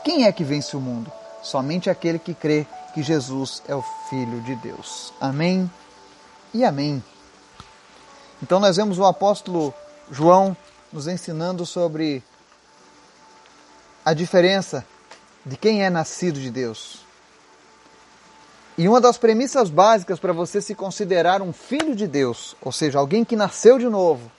Quem 0.03 0.25
é 0.25 0.31
que 0.31 0.43
vence 0.43 0.75
o 0.75 0.79
mundo? 0.79 1.11
Somente 1.41 1.89
aquele 1.89 2.19
que 2.19 2.33
crê 2.33 2.67
que 2.93 3.01
Jesus 3.01 3.63
é 3.67 3.75
o 3.75 3.83
Filho 4.09 4.41
de 4.41 4.55
Deus. 4.55 5.13
Amém 5.21 5.71
e 6.53 6.65
amém. 6.65 7.03
Então 8.43 8.59
nós 8.59 8.75
vemos 8.75 8.99
o 8.99 9.05
apóstolo 9.05 9.73
João 10.09 10.57
nos 10.91 11.07
ensinando 11.07 11.65
sobre 11.65 12.23
a 14.03 14.13
diferença 14.13 14.85
de 15.45 15.57
quem 15.57 15.83
é 15.83 15.89
nascido 15.89 16.39
de 16.39 16.49
Deus. 16.49 16.99
E 18.77 18.87
uma 18.87 18.99
das 18.99 19.17
premissas 19.17 19.69
básicas 19.69 20.19
para 20.19 20.33
você 20.33 20.61
se 20.61 20.73
considerar 20.73 21.41
um 21.41 21.53
filho 21.53 21.95
de 21.95 22.07
Deus, 22.07 22.55
ou 22.61 22.71
seja, 22.71 22.99
alguém 22.99 23.23
que 23.23 23.35
nasceu 23.35 23.77
de 23.77 23.87
novo, 23.87 24.31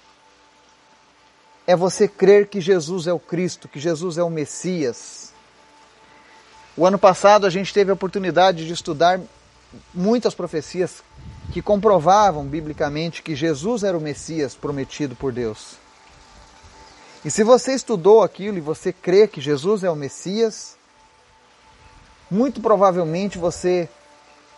é 1.66 1.76
você 1.76 2.09
crer 2.09 2.49
que 2.49 2.61
Jesus 2.61 3.06
é 3.06 3.12
o 3.12 3.18
Cristo, 3.18 3.68
que 3.68 3.78
Jesus 3.78 4.18
é 4.18 4.23
o 4.23 4.30
Messias. 4.30 5.32
O 6.76 6.87
ano 6.87 6.99
passado 6.99 7.47
a 7.47 7.50
gente 7.50 7.73
teve 7.73 7.90
a 7.90 7.94
oportunidade 7.94 8.66
de 8.66 8.73
estudar 8.73 9.21
muitas 9.94 10.35
profecias 10.35 11.02
que 11.52 11.62
comprovavam 11.62 12.44
biblicamente 12.44 13.23
que 13.23 13.37
Jesus 13.37 13.85
era 13.85 13.97
o 13.97 14.00
Messias 14.00 14.54
prometido 14.54 15.14
por 15.14 15.32
Deus. 15.32 15.82
E 17.25 17.31
se 17.31 17.45
você 17.45 17.73
estudou 17.73 18.23
aquilo 18.23 18.59
e 18.59 18.61
você 18.61 18.93
crê 18.93 19.29
que 19.29 19.41
Jesus 19.41 19.85
é 19.85 19.91
o 19.91 19.95
Messias, 19.97 20.76
muito 22.31 22.61
provavelmente 22.61 23.38
você 23.38 23.88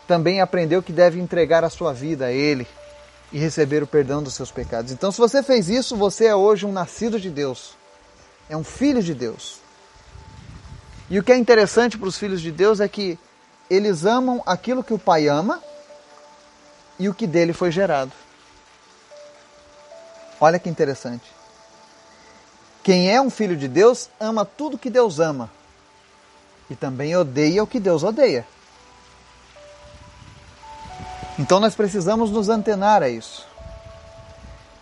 também 0.06 0.40
aprendeu 0.40 0.82
que 0.82 0.92
deve 0.92 1.20
entregar 1.20 1.64
a 1.64 1.70
sua 1.70 1.92
vida 1.92 2.26
a 2.26 2.32
Ele 2.32 2.66
e 3.32 3.38
receber 3.38 3.82
o 3.82 3.86
perdão 3.86 4.22
dos 4.22 4.34
seus 4.34 4.50
pecados. 4.50 4.92
Então, 4.92 5.10
se 5.10 5.18
você 5.18 5.42
fez 5.42 5.68
isso, 5.68 5.96
você 5.96 6.26
é 6.26 6.36
hoje 6.36 6.64
um 6.64 6.72
nascido 6.72 7.20
de 7.20 7.28
Deus, 7.28 7.76
é 8.48 8.56
um 8.56 8.64
filho 8.64 9.02
de 9.02 9.12
Deus. 9.12 9.58
E 11.10 11.18
o 11.18 11.22
que 11.22 11.32
é 11.32 11.36
interessante 11.36 11.98
para 11.98 12.08
os 12.08 12.16
filhos 12.16 12.40
de 12.40 12.50
Deus 12.50 12.80
é 12.80 12.88
que 12.88 13.18
eles 13.68 14.06
amam 14.06 14.42
aquilo 14.46 14.84
que 14.84 14.94
o 14.94 14.98
Pai 14.98 15.28
ama 15.28 15.62
e 16.98 17.08
o 17.08 17.14
que 17.14 17.26
dele 17.26 17.52
foi 17.52 17.70
gerado. 17.70 18.12
Olha 20.40 20.58
que 20.58 20.68
interessante. 20.68 21.24
Quem 22.84 23.10
é 23.10 23.18
um 23.18 23.30
filho 23.30 23.56
de 23.56 23.66
Deus 23.66 24.10
ama 24.20 24.44
tudo 24.44 24.76
que 24.76 24.90
Deus 24.90 25.18
ama 25.18 25.50
e 26.68 26.76
também 26.76 27.16
odeia 27.16 27.62
o 27.62 27.66
que 27.66 27.80
Deus 27.80 28.02
odeia. 28.02 28.46
Então 31.38 31.58
nós 31.58 31.74
precisamos 31.74 32.30
nos 32.30 32.50
antenar 32.50 33.02
a 33.02 33.08
isso. 33.08 33.46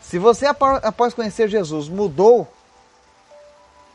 Se 0.00 0.18
você, 0.18 0.46
após 0.46 1.14
conhecer 1.14 1.48
Jesus, 1.48 1.88
mudou 1.88 2.52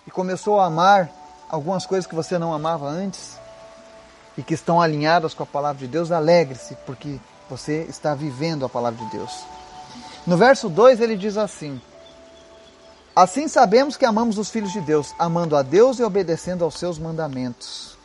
e 0.08 0.10
começou 0.10 0.60
a 0.60 0.68
amar 0.68 1.12
algumas 1.50 1.86
coisas 1.86 2.08
que 2.08 2.16
você 2.16 2.40
não 2.40 2.54
amava 2.54 2.88
antes 2.88 3.38
e 4.38 4.42
que 4.42 4.54
estão 4.54 4.82
alinhadas 4.82 5.34
com 5.34 5.44
a 5.44 5.46
palavra 5.46 5.80
de 5.80 5.88
Deus, 5.88 6.12
alegre-se, 6.14 6.76
porque 6.86 7.20
você 7.50 7.86
está 7.90 8.16
vivendo 8.16 8.66
a 8.66 8.70
palavra 8.70 9.04
de 9.06 9.12
Deus. 9.12 9.44
No 10.26 10.38
verso 10.38 10.70
2 10.70 11.02
ele 11.02 11.18
diz 11.18 11.38
assim: 11.38 11.82
Assim 13.18 13.48
sabemos 13.48 13.98
que 13.98 14.06
amamos 14.06 14.38
os 14.38 14.52
filhos 14.52 14.72
de 14.72 14.80
Deus, 14.80 15.16
amando 15.18 15.56
a 15.56 15.64
Deus 15.64 15.98
e 15.98 16.04
obedecendo 16.04 16.64
aos 16.64 16.76
seus 16.76 17.00
mandamentos. 17.00 17.98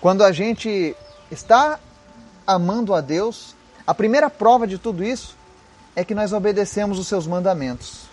Quando 0.00 0.24
a 0.24 0.32
gente 0.32 0.96
está 1.30 1.78
amando 2.44 2.92
a 2.92 3.00
Deus, 3.00 3.54
a 3.86 3.94
primeira 3.94 4.28
prova 4.28 4.66
de 4.66 4.78
tudo 4.78 5.04
isso 5.04 5.36
é 5.94 6.04
que 6.04 6.12
nós 6.12 6.32
obedecemos 6.32 6.98
os 6.98 7.06
seus 7.06 7.24
mandamentos. 7.24 8.06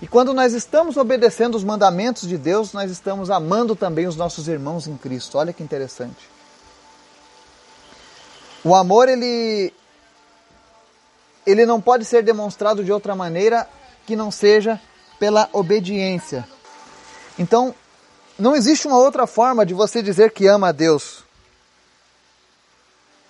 E 0.00 0.06
quando 0.06 0.32
nós 0.32 0.54
estamos 0.54 0.96
obedecendo 0.96 1.56
os 1.56 1.62
mandamentos 1.62 2.26
de 2.26 2.38
Deus, 2.38 2.72
nós 2.72 2.90
estamos 2.90 3.28
amando 3.28 3.76
também 3.76 4.06
os 4.06 4.16
nossos 4.16 4.48
irmãos 4.48 4.86
em 4.86 4.96
Cristo. 4.96 5.36
Olha 5.36 5.52
que 5.52 5.62
interessante. 5.62 6.26
O 8.64 8.74
amor 8.74 9.10
ele 9.10 9.74
ele 11.44 11.66
não 11.66 11.82
pode 11.82 12.06
ser 12.06 12.22
demonstrado 12.22 12.82
de 12.82 12.90
outra 12.90 13.14
maneira 13.14 13.68
que 14.06 14.16
não 14.16 14.30
seja 14.30 14.80
pela 15.18 15.48
obediência. 15.52 16.46
Então, 17.38 17.74
não 18.38 18.54
existe 18.54 18.86
uma 18.86 18.98
outra 18.98 19.26
forma 19.26 19.66
de 19.66 19.74
você 19.74 20.02
dizer 20.02 20.30
que 20.30 20.46
ama 20.46 20.68
a 20.68 20.72
Deus 20.72 21.24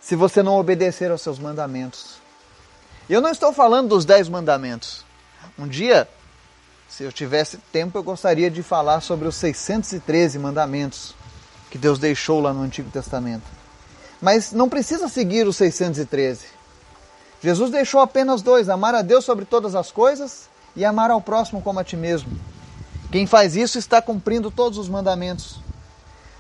se 0.00 0.14
você 0.14 0.40
não 0.40 0.56
obedecer 0.56 1.10
aos 1.10 1.22
seus 1.22 1.38
mandamentos. 1.38 2.18
Eu 3.08 3.20
não 3.20 3.30
estou 3.30 3.52
falando 3.52 3.88
dos 3.88 4.04
dez 4.04 4.28
mandamentos. 4.28 5.04
Um 5.58 5.66
dia, 5.66 6.08
se 6.88 7.02
eu 7.02 7.10
tivesse 7.10 7.56
tempo, 7.72 7.98
eu 7.98 8.02
gostaria 8.02 8.48
de 8.48 8.62
falar 8.62 9.00
sobre 9.00 9.26
os 9.26 9.34
613 9.36 10.38
mandamentos 10.38 11.14
que 11.70 11.78
Deus 11.78 11.98
deixou 11.98 12.40
lá 12.40 12.52
no 12.52 12.62
Antigo 12.62 12.90
Testamento. 12.90 13.44
Mas 14.20 14.52
não 14.52 14.68
precisa 14.68 15.08
seguir 15.08 15.46
os 15.46 15.56
613. 15.56 16.46
Jesus 17.42 17.70
deixou 17.70 18.00
apenas 18.00 18.42
dois: 18.42 18.68
amar 18.68 18.94
a 18.94 19.02
Deus 19.02 19.24
sobre 19.24 19.44
todas 19.44 19.74
as 19.74 19.90
coisas 19.90 20.48
e 20.76 20.84
amar 20.84 21.10
ao 21.10 21.20
próximo 21.20 21.62
como 21.62 21.80
a 21.80 21.84
ti 21.84 21.96
mesmo. 21.96 22.30
Quem 23.10 23.26
faz 23.26 23.56
isso 23.56 23.78
está 23.78 24.02
cumprindo 24.02 24.50
todos 24.50 24.78
os 24.78 24.88
mandamentos. 24.88 25.58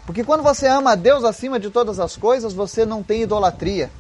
Porque 0.04 0.22
quando 0.22 0.42
você 0.42 0.68
ama 0.68 0.92
a 0.92 0.94
Deus 0.94 1.24
acima 1.24 1.58
de 1.58 1.70
todas 1.70 1.98
as 1.98 2.16
coisas, 2.16 2.52
você 2.52 2.84
não 2.84 3.02
tem 3.02 3.22
idolatria. 3.22 3.90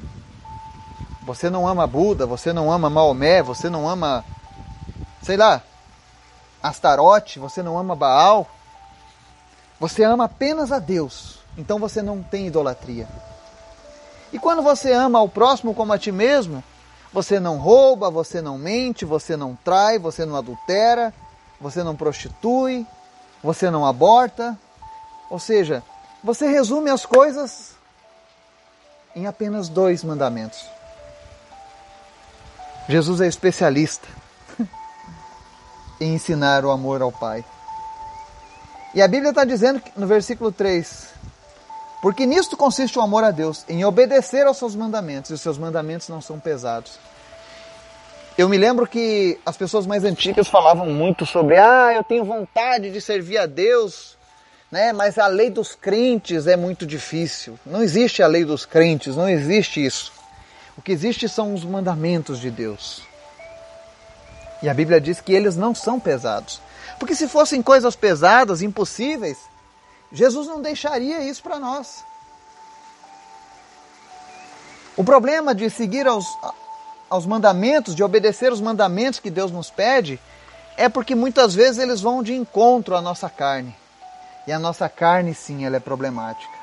Você 1.24 1.50
não 1.50 1.66
ama 1.66 1.86
Buda, 1.86 2.26
você 2.26 2.52
não 2.52 2.70
ama 2.70 2.88
Maomé, 2.88 3.42
você 3.42 3.68
não 3.68 3.88
ama, 3.88 4.24
sei 5.22 5.36
lá, 5.36 5.62
Astarote, 6.62 7.38
você 7.38 7.62
não 7.62 7.76
ama 7.76 7.96
Baal. 7.96 8.46
Você 9.80 10.04
ama 10.04 10.24
apenas 10.24 10.70
a 10.70 10.78
Deus. 10.78 11.38
Então 11.58 11.78
você 11.78 12.02
não 12.02 12.22
tem 12.22 12.46
idolatria. 12.46 13.08
E 14.32 14.38
quando 14.38 14.62
você 14.62 14.92
ama 14.92 15.18
ao 15.18 15.28
próximo 15.28 15.74
como 15.74 15.92
a 15.92 15.98
ti 15.98 16.12
mesmo, 16.12 16.62
você 17.12 17.40
não 17.40 17.56
rouba, 17.58 18.10
você 18.10 18.40
não 18.40 18.58
mente, 18.58 19.04
você 19.04 19.36
não 19.36 19.56
trai, 19.64 19.98
você 19.98 20.24
não 20.24 20.36
adultera, 20.36 21.12
você 21.60 21.82
não 21.82 21.96
prostitui, 21.96 22.86
você 23.42 23.70
não 23.70 23.86
aborta. 23.86 24.58
Ou 25.30 25.38
seja, 25.38 25.82
você 26.22 26.48
resume 26.48 26.90
as 26.90 27.06
coisas 27.06 27.74
em 29.14 29.26
apenas 29.26 29.68
dois 29.68 30.04
mandamentos. 30.04 30.64
Jesus 32.88 33.20
é 33.20 33.26
especialista 33.26 34.06
em 36.00 36.14
ensinar 36.14 36.64
o 36.64 36.70
amor 36.70 37.02
ao 37.02 37.10
Pai. 37.10 37.44
E 38.94 39.02
a 39.02 39.08
Bíblia 39.08 39.30
está 39.30 39.44
dizendo 39.44 39.82
no 39.96 40.06
versículo 40.06 40.52
3 40.52 41.08
porque 42.00 42.26
nisto 42.26 42.56
consiste 42.56 42.98
o 42.98 43.02
amor 43.02 43.24
a 43.24 43.30
Deus, 43.30 43.64
em 43.68 43.84
obedecer 43.84 44.46
aos 44.46 44.58
seus 44.58 44.74
mandamentos, 44.74 45.30
e 45.30 45.34
os 45.34 45.40
seus 45.40 45.58
mandamentos 45.58 46.08
não 46.08 46.20
são 46.20 46.38
pesados. 46.38 46.98
Eu 48.36 48.48
me 48.48 48.58
lembro 48.58 48.86
que 48.86 49.38
as 49.46 49.56
pessoas 49.56 49.86
mais 49.86 50.04
antigas 50.04 50.46
falavam 50.48 50.86
muito 50.86 51.24
sobre, 51.24 51.56
ah, 51.56 51.94
eu 51.94 52.04
tenho 52.04 52.24
vontade 52.24 52.90
de 52.90 53.00
servir 53.00 53.38
a 53.38 53.46
Deus, 53.46 54.16
né? 54.70 54.92
Mas 54.92 55.18
a 55.18 55.26
lei 55.26 55.48
dos 55.48 55.74
crentes 55.74 56.46
é 56.46 56.54
muito 56.54 56.86
difícil. 56.86 57.58
Não 57.64 57.82
existe 57.82 58.22
a 58.22 58.26
lei 58.26 58.44
dos 58.44 58.66
crentes, 58.66 59.16
não 59.16 59.28
existe 59.28 59.84
isso. 59.84 60.12
O 60.76 60.82
que 60.82 60.92
existe 60.92 61.28
são 61.28 61.54
os 61.54 61.64
mandamentos 61.64 62.38
de 62.38 62.50
Deus. 62.50 63.02
E 64.62 64.68
a 64.68 64.74
Bíblia 64.74 65.00
diz 65.00 65.20
que 65.20 65.32
eles 65.32 65.56
não 65.56 65.74
são 65.74 65.98
pesados. 65.98 66.60
Porque 66.98 67.14
se 67.14 67.28
fossem 67.28 67.62
coisas 67.62 67.96
pesadas, 67.96 68.60
impossíveis, 68.60 69.38
Jesus 70.12 70.46
não 70.46 70.62
deixaria 70.62 71.20
isso 71.20 71.42
para 71.42 71.58
nós. 71.58 72.04
O 74.96 75.04
problema 75.04 75.54
de 75.54 75.68
seguir 75.68 76.06
aos, 76.06 76.26
aos 77.10 77.26
mandamentos, 77.26 77.94
de 77.94 78.02
obedecer 78.02 78.52
os 78.52 78.60
mandamentos 78.60 79.20
que 79.20 79.30
Deus 79.30 79.50
nos 79.50 79.70
pede, 79.70 80.18
é 80.76 80.88
porque 80.88 81.14
muitas 81.14 81.54
vezes 81.54 81.78
eles 81.78 82.00
vão 82.00 82.22
de 82.22 82.34
encontro 82.34 82.96
à 82.96 83.02
nossa 83.02 83.28
carne. 83.28 83.74
E 84.46 84.52
a 84.52 84.58
nossa 84.58 84.88
carne, 84.88 85.34
sim, 85.34 85.64
ela 85.64 85.76
é 85.76 85.80
problemática. 85.80 86.56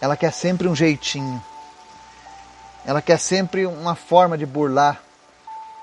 Ela 0.00 0.16
quer 0.16 0.32
sempre 0.32 0.68
um 0.68 0.74
jeitinho. 0.74 1.42
Ela 2.86 3.02
quer 3.02 3.18
sempre 3.18 3.66
uma 3.66 3.94
forma 3.94 4.36
de 4.36 4.46
burlar, 4.46 5.02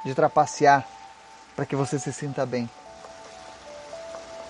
de 0.05 0.13
trapacear, 0.13 0.87
para 1.55 1.65
que 1.65 1.75
você 1.75 1.99
se 1.99 2.13
sinta 2.13 2.45
bem. 2.45 2.69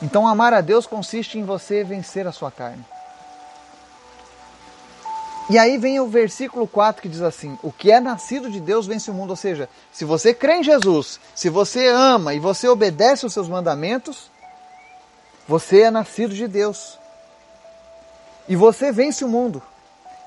Então, 0.01 0.27
amar 0.27 0.53
a 0.53 0.61
Deus 0.61 0.87
consiste 0.87 1.37
em 1.37 1.43
você 1.43 1.83
vencer 1.83 2.25
a 2.25 2.31
sua 2.31 2.51
carne. 2.51 2.83
E 5.49 5.57
aí 5.57 5.77
vem 5.77 5.99
o 5.99 6.07
versículo 6.07 6.67
4 6.67 7.01
que 7.01 7.09
diz 7.09 7.21
assim: 7.21 7.57
O 7.61 7.71
que 7.71 7.91
é 7.91 7.99
nascido 7.99 8.49
de 8.49 8.59
Deus 8.59 8.87
vence 8.87 9.11
o 9.11 9.13
mundo. 9.13 9.31
Ou 9.31 9.35
seja, 9.35 9.69
se 9.91 10.05
você 10.05 10.33
crê 10.33 10.57
em 10.57 10.63
Jesus, 10.63 11.19
se 11.35 11.49
você 11.49 11.87
ama 11.87 12.33
e 12.33 12.39
você 12.39 12.67
obedece 12.67 13.25
os 13.25 13.33
seus 13.33 13.47
mandamentos, 13.47 14.31
você 15.47 15.81
é 15.81 15.91
nascido 15.91 16.33
de 16.33 16.47
Deus. 16.47 16.97
E 18.47 18.55
você 18.55 18.91
vence 18.91 19.23
o 19.23 19.29
mundo. 19.29 19.61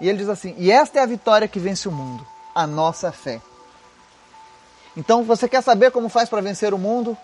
E 0.00 0.09
ele 0.09 0.19
diz 0.19 0.28
assim: 0.28 0.54
E 0.59 0.71
esta 0.71 0.99
é 0.99 1.02
a 1.02 1.07
vitória 1.07 1.49
que 1.49 1.59
vence 1.59 1.88
o 1.88 1.93
mundo, 1.93 2.26
a 2.54 2.66
nossa 2.66 3.11
fé. 3.11 3.40
Então, 4.97 5.25
você 5.25 5.49
quer 5.49 5.62
saber 5.62 5.90
como 5.90 6.09
faz 6.09 6.28
para 6.28 6.40
vencer 6.40 6.73
o 6.73 6.78
mundo? 6.78 7.16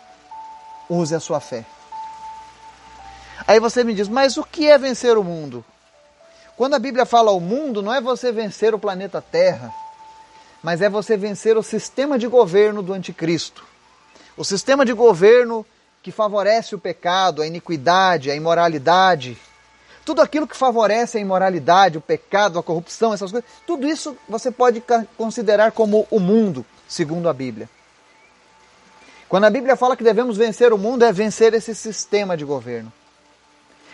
use 0.91 1.15
a 1.15 1.21
sua 1.21 1.39
fé. 1.39 1.65
Aí 3.51 3.59
você 3.59 3.83
me 3.83 3.93
diz, 3.93 4.07
mas 4.07 4.37
o 4.37 4.45
que 4.45 4.69
é 4.69 4.79
vencer 4.79 5.19
o 5.19 5.25
mundo? 5.25 5.65
Quando 6.57 6.75
a 6.75 6.79
Bíblia 6.79 7.05
fala 7.05 7.33
o 7.33 7.41
mundo, 7.41 7.83
não 7.83 7.93
é 7.93 8.01
você 8.01 8.31
vencer 8.31 8.73
o 8.73 8.79
planeta 8.79 9.21
Terra, 9.21 9.75
mas 10.63 10.81
é 10.81 10.89
você 10.89 11.17
vencer 11.17 11.59
o 11.59 11.63
sistema 11.63 12.17
de 12.17 12.29
governo 12.29 12.81
do 12.81 12.93
anticristo. 12.93 13.67
O 14.37 14.45
sistema 14.45 14.87
de 14.87 14.93
governo 14.93 15.67
que 16.01 16.13
favorece 16.13 16.77
o 16.77 16.79
pecado, 16.79 17.43
a 17.43 17.47
iniquidade, 17.49 18.31
a 18.31 18.37
imoralidade, 18.37 19.37
tudo 20.05 20.23
aquilo 20.23 20.47
que 20.47 20.57
favorece 20.57 21.19
a 21.19 21.21
imoralidade, 21.21 21.99
o 21.99 22.01
pecado, 22.01 22.57
a 22.57 22.63
corrupção, 22.63 23.13
essas 23.13 23.33
coisas, 23.33 23.51
tudo 23.67 23.85
isso 23.85 24.17
você 24.29 24.53
pode 24.53 24.81
considerar 25.17 25.73
como 25.73 26.07
o 26.09 26.21
mundo, 26.21 26.65
segundo 26.87 27.29
a 27.29 27.33
Bíblia. 27.33 27.69
Quando 29.29 29.43
a 29.43 29.51
Bíblia 29.51 29.75
fala 29.75 29.97
que 29.97 30.05
devemos 30.05 30.37
vencer 30.37 30.73
o 30.73 30.79
mundo, 30.79 31.05
é 31.05 31.13
vencer 31.13 31.53
esse 31.53 31.75
sistema 31.75 32.37
de 32.37 32.45
governo. 32.45 32.93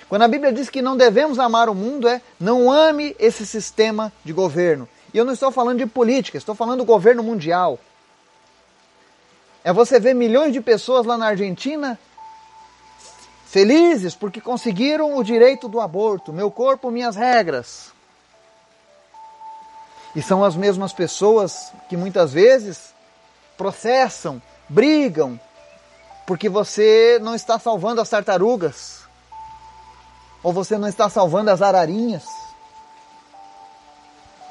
Quando 0.08 0.22
a 0.22 0.28
Bíblia 0.28 0.52
diz 0.52 0.70
que 0.70 0.80
não 0.80 0.96
devemos 0.96 1.38
amar 1.38 1.68
o 1.68 1.75
mundo, 1.75 2.08
é 2.08 2.20
não 2.38 2.70
ame 2.70 3.16
esse 3.18 3.44
sistema 3.44 4.12
de 4.25 4.32
governo. 4.32 4.88
E 5.12 5.18
eu 5.18 5.25
não 5.25 5.32
estou 5.32 5.50
falando 5.50 5.78
de 5.78 5.86
política, 5.86 6.38
estou 6.38 6.54
falando 6.54 6.78
do 6.78 6.84
governo 6.84 7.22
mundial. 7.22 7.78
É 9.64 9.72
você 9.72 9.98
ver 9.98 10.14
milhões 10.14 10.52
de 10.52 10.60
pessoas 10.60 11.04
lá 11.04 11.18
na 11.18 11.26
Argentina 11.26 11.98
felizes 13.46 14.14
porque 14.14 14.40
conseguiram 14.40 15.16
o 15.16 15.25
direito 15.25 15.66
do 15.66 15.80
aborto, 15.80 16.32
meu 16.32 16.50
corpo, 16.50 16.90
minhas 16.90 17.16
regras. 17.16 17.92
E 20.14 20.22
são 20.22 20.44
as 20.44 20.54
mesmas 20.54 20.92
pessoas 20.92 21.72
que 21.88 21.96
muitas 21.96 22.32
vezes 22.32 22.94
processam, 23.56 24.40
brigam, 24.68 25.40
porque 26.26 26.48
você 26.48 27.18
não 27.22 27.34
está 27.34 27.58
salvando 27.58 28.00
as 28.00 28.08
tartarugas, 28.08 29.05
ou 30.46 30.52
você 30.52 30.78
não 30.78 30.86
está 30.86 31.08
salvando 31.08 31.50
as 31.50 31.60
ararinhas, 31.60 32.24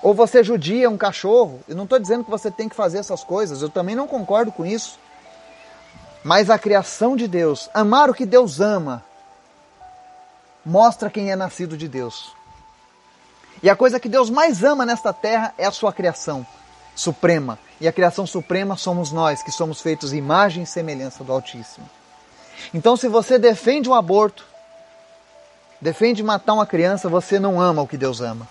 ou 0.03 0.13
você 0.13 0.43
judia 0.43 0.89
um 0.89 0.97
cachorro. 0.97 1.61
Eu 1.69 1.75
não 1.77 1.85
estou 1.85 1.97
dizendo 1.97 2.25
que 2.25 2.29
você 2.29 2.51
tem 2.51 2.67
que 2.67 2.75
fazer 2.75 2.97
essas 2.97 3.23
coisas, 3.23 3.61
eu 3.61 3.69
também 3.69 3.95
não 3.95 4.05
concordo 4.05 4.51
com 4.51 4.65
isso. 4.65 4.99
Mas 6.21 6.49
a 6.49 6.59
criação 6.59 7.15
de 7.15 7.29
Deus, 7.29 7.69
amar 7.73 8.09
o 8.09 8.13
que 8.13 8.25
Deus 8.25 8.59
ama, 8.59 9.05
mostra 10.65 11.09
quem 11.09 11.31
é 11.31 11.35
nascido 11.37 11.77
de 11.77 11.87
Deus. 11.87 12.33
E 13.63 13.69
a 13.69 13.75
coisa 13.75 13.97
que 13.97 14.09
Deus 14.09 14.29
mais 14.29 14.65
ama 14.65 14.85
nesta 14.85 15.13
terra 15.13 15.53
é 15.57 15.65
a 15.65 15.71
sua 15.71 15.93
criação 15.93 16.45
suprema. 16.93 17.57
E 17.79 17.87
a 17.87 17.93
criação 17.93 18.27
suprema 18.27 18.75
somos 18.75 19.13
nós, 19.13 19.41
que 19.41 19.51
somos 19.51 19.79
feitos 19.79 20.11
imagem 20.11 20.63
e 20.63 20.67
semelhança 20.67 21.23
do 21.23 21.31
Altíssimo. 21.31 21.89
Então, 22.73 22.97
se 22.97 23.07
você 23.07 23.39
defende 23.39 23.87
o 23.87 23.93
aborto, 23.93 24.54
defende 25.86 26.24
matar 26.24 26.54
uma 26.54 26.65
criança, 26.65 27.08
você 27.08 27.38
não 27.38 27.62
ama 27.62 27.84
o 27.84 27.88
que 27.88 27.96
Deus 27.96 28.20
ama. 28.20 28.48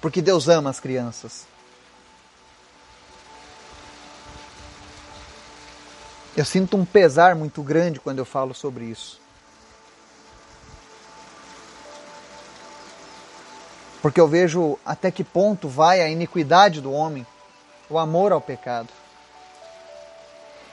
Porque 0.00 0.20
Deus 0.20 0.48
ama 0.48 0.68
as 0.68 0.80
crianças. 0.80 1.46
Eu 6.36 6.44
sinto 6.44 6.76
um 6.76 6.84
pesar 6.84 7.36
muito 7.36 7.62
grande 7.62 8.00
quando 8.00 8.18
eu 8.18 8.24
falo 8.24 8.52
sobre 8.52 8.86
isso. 8.86 9.20
Porque 14.00 14.20
eu 14.20 14.26
vejo 14.26 14.76
até 14.84 15.12
que 15.12 15.22
ponto 15.22 15.68
vai 15.68 16.00
a 16.00 16.08
iniquidade 16.08 16.80
do 16.80 16.90
homem, 16.90 17.24
o 17.88 17.96
amor 17.96 18.32
ao 18.32 18.40
pecado. 18.40 18.88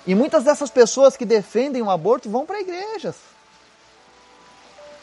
E 0.08 0.16
muitas 0.16 0.44
dessas 0.44 0.72
pessoas 0.72 1.16
que 1.16 1.24
defendem 1.24 1.84
o 1.84 1.92
aborto 1.92 2.28
vão 2.32 2.48
para 2.48 2.62
igrejas. 2.62 3.29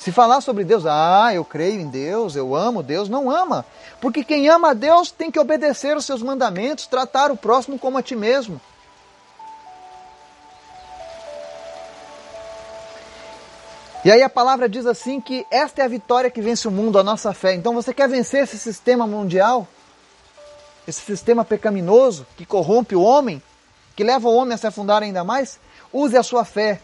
Se 0.07 0.13
falar 0.13 0.41
sobre 0.41 0.63
Deus, 0.63 0.87
ah, 0.87 1.35
eu 1.35 1.45
creio 1.45 1.81
em 1.81 1.88
Deus, 1.88 2.37
eu 2.37 2.55
amo 2.55 2.81
Deus, 2.81 3.09
não 3.09 3.29
ama. 3.29 3.66
Porque 4.01 4.23
quem 4.23 4.49
ama 4.49 4.71
a 4.71 4.73
Deus 4.73 5.11
tem 5.11 5.33
que 5.33 5.40
obedecer 5.40 5.97
os 5.97 6.05
seus 6.05 6.23
mandamentos, 6.23 6.87
tratar 6.87 7.33
o 7.33 7.37
próximo 7.37 7.77
como 7.77 7.99
a 7.99 8.03
ti 8.03 8.14
mesmo. 8.14 8.61
E 14.05 14.12
aí 14.12 14.23
a 14.23 14.29
palavra 14.29 14.69
diz 14.69 14.87
assim 14.87 15.21
que 15.21 15.45
esta 15.51 15.83
é 15.83 15.85
a 15.85 15.88
vitória 15.88 16.31
que 16.31 16.40
vence 16.40 16.69
o 16.69 16.71
mundo, 16.71 17.01
a 17.01 17.03
nossa 17.03 17.35
fé. 17.35 17.55
Então 17.55 17.75
você 17.75 17.92
quer 17.92 18.09
vencer 18.09 18.45
esse 18.45 18.61
sistema 18.61 19.09
mundial? 19.09 19.66
Esse 20.87 21.01
sistema 21.01 21.45
pecaminoso 21.45 22.25
que 22.37 22.47
corrompe 22.47 22.95
o 22.95 23.03
homem, 23.03 23.42
que 23.97 24.05
leva 24.05 24.29
o 24.29 24.37
homem 24.37 24.55
a 24.55 24.57
se 24.57 24.69
afundar 24.69 25.03
ainda 25.03 25.25
mais? 25.25 25.59
Use 25.92 26.16
a 26.16 26.23
sua 26.23 26.45
fé. 26.45 26.81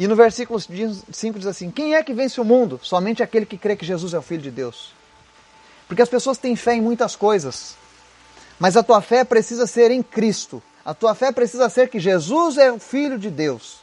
E 0.00 0.08
no 0.08 0.16
versículo 0.16 0.58
5 0.58 1.38
diz 1.38 1.46
assim: 1.46 1.70
Quem 1.70 1.94
é 1.94 2.02
que 2.02 2.14
vence 2.14 2.40
o 2.40 2.44
mundo? 2.44 2.80
Somente 2.82 3.22
aquele 3.22 3.44
que 3.44 3.58
crê 3.58 3.76
que 3.76 3.84
Jesus 3.84 4.14
é 4.14 4.18
o 4.18 4.22
Filho 4.22 4.40
de 4.40 4.50
Deus. 4.50 4.94
Porque 5.86 6.00
as 6.00 6.08
pessoas 6.08 6.38
têm 6.38 6.56
fé 6.56 6.72
em 6.72 6.80
muitas 6.80 7.14
coisas, 7.14 7.76
mas 8.58 8.78
a 8.78 8.82
tua 8.82 9.02
fé 9.02 9.24
precisa 9.24 9.66
ser 9.66 9.90
em 9.90 10.02
Cristo. 10.02 10.62
A 10.86 10.94
tua 10.94 11.14
fé 11.14 11.30
precisa 11.30 11.68
ser 11.68 11.90
que 11.90 12.00
Jesus 12.00 12.56
é 12.56 12.72
o 12.72 12.78
Filho 12.78 13.18
de 13.18 13.28
Deus. 13.28 13.80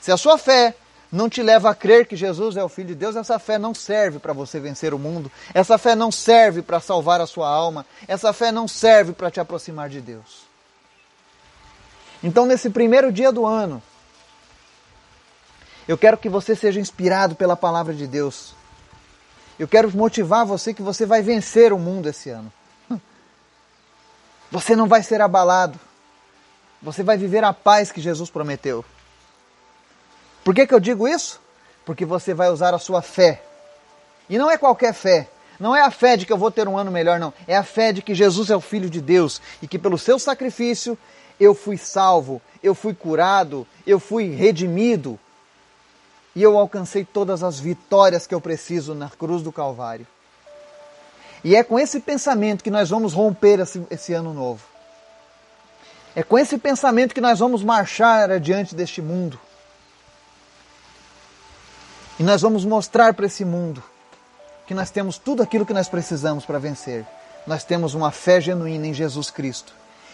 Se 0.00 0.12
a 0.12 0.16
sua 0.16 0.38
fé 0.38 0.72
não 1.10 1.28
te 1.28 1.42
leva 1.42 1.68
a 1.68 1.74
crer 1.74 2.06
que 2.06 2.14
Jesus 2.14 2.56
é 2.56 2.62
o 2.62 2.68
Filho 2.68 2.90
de 2.90 2.94
Deus, 2.94 3.16
essa 3.16 3.36
fé 3.40 3.58
não 3.58 3.74
serve 3.74 4.20
para 4.20 4.32
você 4.32 4.60
vencer 4.60 4.94
o 4.94 4.98
mundo, 5.00 5.32
essa 5.52 5.76
fé 5.76 5.96
não 5.96 6.12
serve 6.12 6.62
para 6.62 6.78
salvar 6.78 7.20
a 7.20 7.26
sua 7.26 7.48
alma, 7.48 7.84
essa 8.06 8.32
fé 8.32 8.52
não 8.52 8.68
serve 8.68 9.14
para 9.14 9.32
te 9.32 9.40
aproximar 9.40 9.88
de 9.88 10.00
Deus. 10.00 10.46
Então, 12.22 12.46
nesse 12.46 12.70
primeiro 12.70 13.10
dia 13.10 13.32
do 13.32 13.44
ano, 13.44 13.82
eu 15.88 15.96
quero 15.96 16.18
que 16.18 16.28
você 16.28 16.56
seja 16.56 16.80
inspirado 16.80 17.34
pela 17.34 17.56
palavra 17.56 17.94
de 17.94 18.06
Deus. 18.06 18.54
Eu 19.58 19.68
quero 19.68 19.90
motivar 19.96 20.44
você 20.44 20.74
que 20.74 20.82
você 20.82 21.06
vai 21.06 21.22
vencer 21.22 21.72
o 21.72 21.78
mundo 21.78 22.08
esse 22.08 22.30
ano. 22.30 22.52
Você 24.50 24.76
não 24.76 24.86
vai 24.86 25.02
ser 25.02 25.20
abalado. 25.20 25.78
Você 26.82 27.02
vai 27.02 27.16
viver 27.16 27.42
a 27.42 27.52
paz 27.52 27.90
que 27.90 28.00
Jesus 28.00 28.30
prometeu. 28.30 28.84
Por 30.44 30.54
que, 30.54 30.66
que 30.66 30.74
eu 30.74 30.80
digo 30.80 31.08
isso? 31.08 31.40
Porque 31.84 32.04
você 32.04 32.32
vai 32.32 32.48
usar 32.50 32.74
a 32.74 32.78
sua 32.78 33.02
fé. 33.02 33.42
E 34.28 34.38
não 34.38 34.50
é 34.50 34.56
qualquer 34.56 34.92
fé. 34.92 35.28
Não 35.58 35.74
é 35.74 35.80
a 35.80 35.90
fé 35.90 36.16
de 36.16 36.26
que 36.26 36.32
eu 36.32 36.38
vou 36.38 36.50
ter 36.50 36.68
um 36.68 36.76
ano 36.76 36.90
melhor, 36.90 37.18
não. 37.18 37.32
É 37.46 37.56
a 37.56 37.64
fé 37.64 37.92
de 37.92 38.02
que 38.02 38.14
Jesus 38.14 38.50
é 38.50 38.56
o 38.56 38.60
Filho 38.60 38.90
de 38.90 39.00
Deus 39.00 39.40
e 39.62 39.66
que 39.66 39.78
pelo 39.78 39.96
seu 39.98 40.18
sacrifício 40.18 40.98
eu 41.40 41.54
fui 41.54 41.76
salvo, 41.76 42.40
eu 42.62 42.74
fui 42.74 42.94
curado, 42.94 43.66
eu 43.86 43.98
fui 43.98 44.28
redimido 44.34 45.18
e 46.36 46.42
eu 46.42 46.58
alcancei 46.58 47.02
todas 47.02 47.42
as 47.42 47.58
vitórias 47.58 48.26
que 48.26 48.34
eu 48.34 48.40
preciso 48.42 48.94
na 48.94 49.08
cruz 49.08 49.42
do 49.42 49.50
Calvário. 49.50 50.06
E 51.42 51.56
é 51.56 51.64
com 51.64 51.78
esse 51.78 51.98
pensamento 51.98 52.62
que 52.62 52.70
nós 52.70 52.90
vamos 52.90 53.14
romper 53.14 53.58
esse, 53.58 53.82
esse 53.90 54.12
ano 54.12 54.34
novo. 54.34 54.62
É 56.14 56.22
com 56.22 56.38
esse 56.38 56.58
pensamento 56.58 57.14
que 57.14 57.22
nós 57.22 57.38
vamos 57.38 57.64
marchar 57.64 58.30
adiante 58.30 58.74
deste 58.74 59.00
mundo. 59.00 59.40
E 62.20 62.22
nós 62.22 62.42
vamos 62.42 62.66
mostrar 62.66 63.14
para 63.14 63.24
esse 63.24 63.44
mundo 63.44 63.82
que 64.66 64.74
nós 64.74 64.90
temos 64.90 65.16
tudo 65.16 65.42
aquilo 65.42 65.64
que 65.64 65.72
nós 65.72 65.88
precisamos 65.88 66.44
para 66.44 66.58
vencer. 66.58 67.06
Nós 67.46 67.64
temos 67.64 67.94
uma 67.94 68.10
fé 68.10 68.42
genuína 68.42 68.88
em 68.88 68.94
Jesus 68.94 69.30
Cristo. 69.30 69.72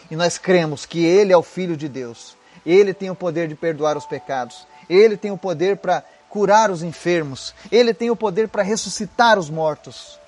E 0.09 0.15
nós 0.15 0.39
cremos 0.39 0.87
que 0.87 1.05
Ele 1.05 1.33
é 1.33 1.37
o 1.37 1.43
Filho 1.43 1.77
de 1.77 1.89
Deus. 1.89 2.37
Ele 2.65 2.95
tem 2.95 3.11
o 3.11 3.15
poder 3.17 3.49
de 3.49 3.57
perdoar 3.57 3.97
os 3.97 4.07
pecados. 4.07 4.71
Ele 4.93 5.17
tem 5.17 5.31
o 5.31 5.39
poder 5.39 5.77
para 5.77 6.03
curar 6.29 6.71
os 6.71 6.83
enfermos. 6.83 7.55
Ele 7.71 7.93
tem 7.93 8.11
o 8.11 8.17
poder 8.17 8.49
para 8.49 8.63
ressuscitar 8.63 9.39
os 9.39 9.49
mortos. 9.49 10.19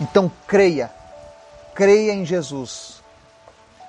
Então 0.00 0.30
creia. 0.46 0.90
Creia 1.74 2.12
em 2.12 2.24
Jesus. 2.24 3.02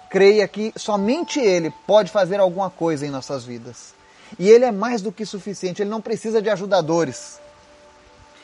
Creia 0.09 0.47
que 0.47 0.73
somente 0.75 1.39
Ele 1.39 1.73
pode 1.87 2.11
fazer 2.11 2.39
alguma 2.39 2.69
coisa 2.69 3.05
em 3.05 3.09
nossas 3.09 3.43
vidas. 3.43 3.93
E 4.39 4.49
ele 4.49 4.65
é 4.65 4.71
mais 4.71 5.01
do 5.01 5.11
que 5.11 5.25
suficiente, 5.25 5.81
ele 5.81 5.89
não 5.89 6.01
precisa 6.01 6.41
de 6.41 6.49
ajudadores. 6.49 7.39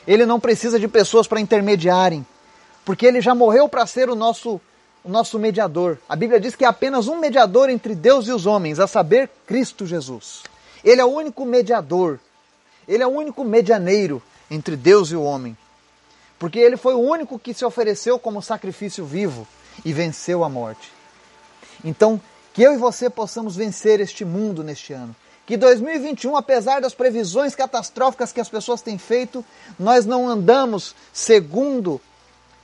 Ele 0.06 0.24
não 0.24 0.40
precisa 0.40 0.78
de 0.78 0.88
pessoas 0.88 1.26
para 1.26 1.40
intermediarem, 1.40 2.26
porque 2.84 3.06
ele 3.06 3.20
já 3.20 3.34
morreu 3.34 3.68
para 3.68 3.86
ser 3.86 4.08
o 4.08 4.14
nosso 4.14 4.60
o 5.04 5.08
nosso 5.08 5.38
mediador. 5.38 5.98
A 6.08 6.16
Bíblia 6.16 6.40
diz 6.40 6.54
que 6.54 6.64
é 6.64 6.68
apenas 6.68 7.08
um 7.08 7.18
mediador 7.18 7.70
entre 7.70 7.94
Deus 7.94 8.26
e 8.26 8.32
os 8.32 8.46
homens, 8.46 8.78
a 8.78 8.86
saber, 8.86 9.30
Cristo 9.46 9.86
Jesus. 9.86 10.42
Ele 10.84 11.00
é 11.00 11.04
o 11.04 11.08
único 11.08 11.44
mediador. 11.44 12.18
Ele 12.86 13.02
é 13.02 13.06
o 13.06 13.10
único 13.10 13.44
medianeiro 13.44 14.22
entre 14.50 14.76
Deus 14.76 15.10
e 15.10 15.16
o 15.16 15.22
homem. 15.22 15.56
Porque 16.38 16.58
ele 16.58 16.76
foi 16.76 16.94
o 16.94 17.00
único 17.00 17.38
que 17.38 17.52
se 17.52 17.64
ofereceu 17.64 18.18
como 18.18 18.42
sacrifício 18.42 19.04
vivo 19.04 19.46
e 19.84 19.92
venceu 19.92 20.44
a 20.44 20.48
morte. 20.48 20.92
Então, 21.84 22.20
que 22.52 22.62
eu 22.62 22.72
e 22.72 22.76
você 22.76 23.10
possamos 23.10 23.56
vencer 23.56 24.00
este 24.00 24.24
mundo 24.24 24.62
neste 24.62 24.92
ano 24.92 25.14
que 25.48 25.56
2021, 25.56 26.36
apesar 26.36 26.82
das 26.82 26.92
previsões 26.92 27.54
catastróficas 27.54 28.30
que 28.30 28.40
as 28.40 28.50
pessoas 28.50 28.82
têm 28.82 28.98
feito, 28.98 29.42
nós 29.78 30.04
não 30.04 30.28
andamos 30.28 30.94
segundo 31.10 31.98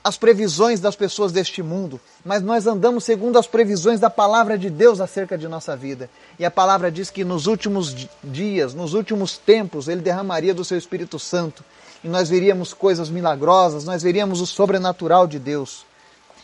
as 0.05 0.17
previsões 0.17 0.79
das 0.79 0.95
pessoas 0.95 1.31
deste 1.31 1.63
mundo, 1.63 1.99
mas 2.23 2.43
nós 2.43 2.67
andamos 2.67 3.03
segundo 3.03 3.39
as 3.39 3.47
previsões 3.47 3.99
da 3.99 4.07
palavra 4.07 4.55
de 4.55 4.69
Deus 4.69 5.01
acerca 5.01 5.35
de 5.35 5.47
nossa 5.47 5.75
vida. 5.75 6.11
E 6.37 6.45
a 6.45 6.51
palavra 6.51 6.91
diz 6.91 7.09
que 7.09 7.25
nos 7.25 7.47
últimos 7.47 8.07
dias, 8.23 8.75
nos 8.75 8.93
últimos 8.93 9.35
tempos, 9.35 9.87
Ele 9.87 10.01
derramaria 10.01 10.53
do 10.53 10.63
Seu 10.63 10.77
Espírito 10.77 11.17
Santo 11.17 11.63
e 12.03 12.07
nós 12.07 12.29
veríamos 12.29 12.71
coisas 12.71 13.09
milagrosas, 13.09 13.83
nós 13.83 14.03
veríamos 14.03 14.41
o 14.41 14.45
sobrenatural 14.45 15.25
de 15.25 15.39
Deus. 15.39 15.87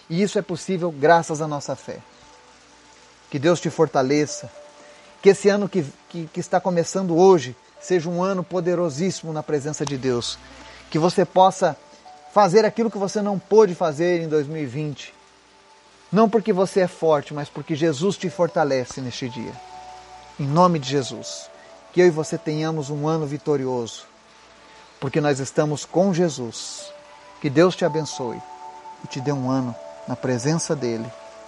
E 0.10 0.24
isso 0.24 0.40
é 0.40 0.42
possível 0.42 0.92
graças 0.92 1.40
à 1.40 1.48
nossa 1.48 1.76
fé. 1.76 2.00
Que 3.30 3.38
Deus 3.38 3.62
te 3.62 3.70
fortaleça. 3.70 4.52
Que 5.22 5.30
esse 5.30 5.50
ano 5.50 5.70
que, 5.70 5.86
que, 6.10 6.28
que 6.34 6.40
está 6.40 6.60
começando 6.60 7.16
hoje 7.16 7.56
seja 7.80 8.10
um 8.10 8.24
ano 8.24 8.44
poderosíssimo 8.44 9.32
na 9.32 9.44
presença 9.44 9.86
de 9.86 10.00
Deus. 10.00 10.40
Que 10.90 10.98
você 10.98 11.24
possa 11.24 11.78
fazer 12.34 12.66
aquilo 12.66 12.90
que 12.90 12.98
você 12.98 13.22
não 13.22 13.38
pôde 13.38 13.76
fazer 13.76 14.22
em 14.22 14.28
2020. 14.28 15.14
Não 16.12 16.30
porque 16.30 16.52
você 16.52 16.82
é 16.82 16.88
forte, 16.88 17.34
mas 17.34 17.50
porque 17.50 17.76
Jesus 17.76 18.18
te 18.18 18.30
fortalece 18.30 19.00
neste 19.02 19.30
dia. 19.30 19.54
Em 20.40 20.46
nome 20.46 20.80
de 20.80 20.90
Jesus. 20.90 21.50
Que 21.94 22.02
eu 22.02 22.08
e 22.08 22.12
você 22.12 22.38
tenhamos 22.38 22.90
um 22.90 23.08
ano 23.08 23.26
vitorioso. 23.26 24.06
Porque 25.00 25.22
nós 25.22 25.40
estamos 25.40 25.86
com 25.86 26.14
Jesus. 26.14 26.92
Que 27.42 27.50
Deus 27.50 27.76
te 27.76 27.86
abençoe 27.86 28.42
e 29.04 29.08
te 29.08 29.20
dê 29.20 29.32
um 29.32 29.50
ano 29.50 29.76
na 30.08 30.16
presença 30.16 30.76
dele. 30.76 31.06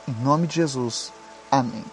Em 0.08 0.14
nome 0.24 0.48
de 0.48 0.56
Jesus. 0.56 1.12
Amém. 1.52 1.84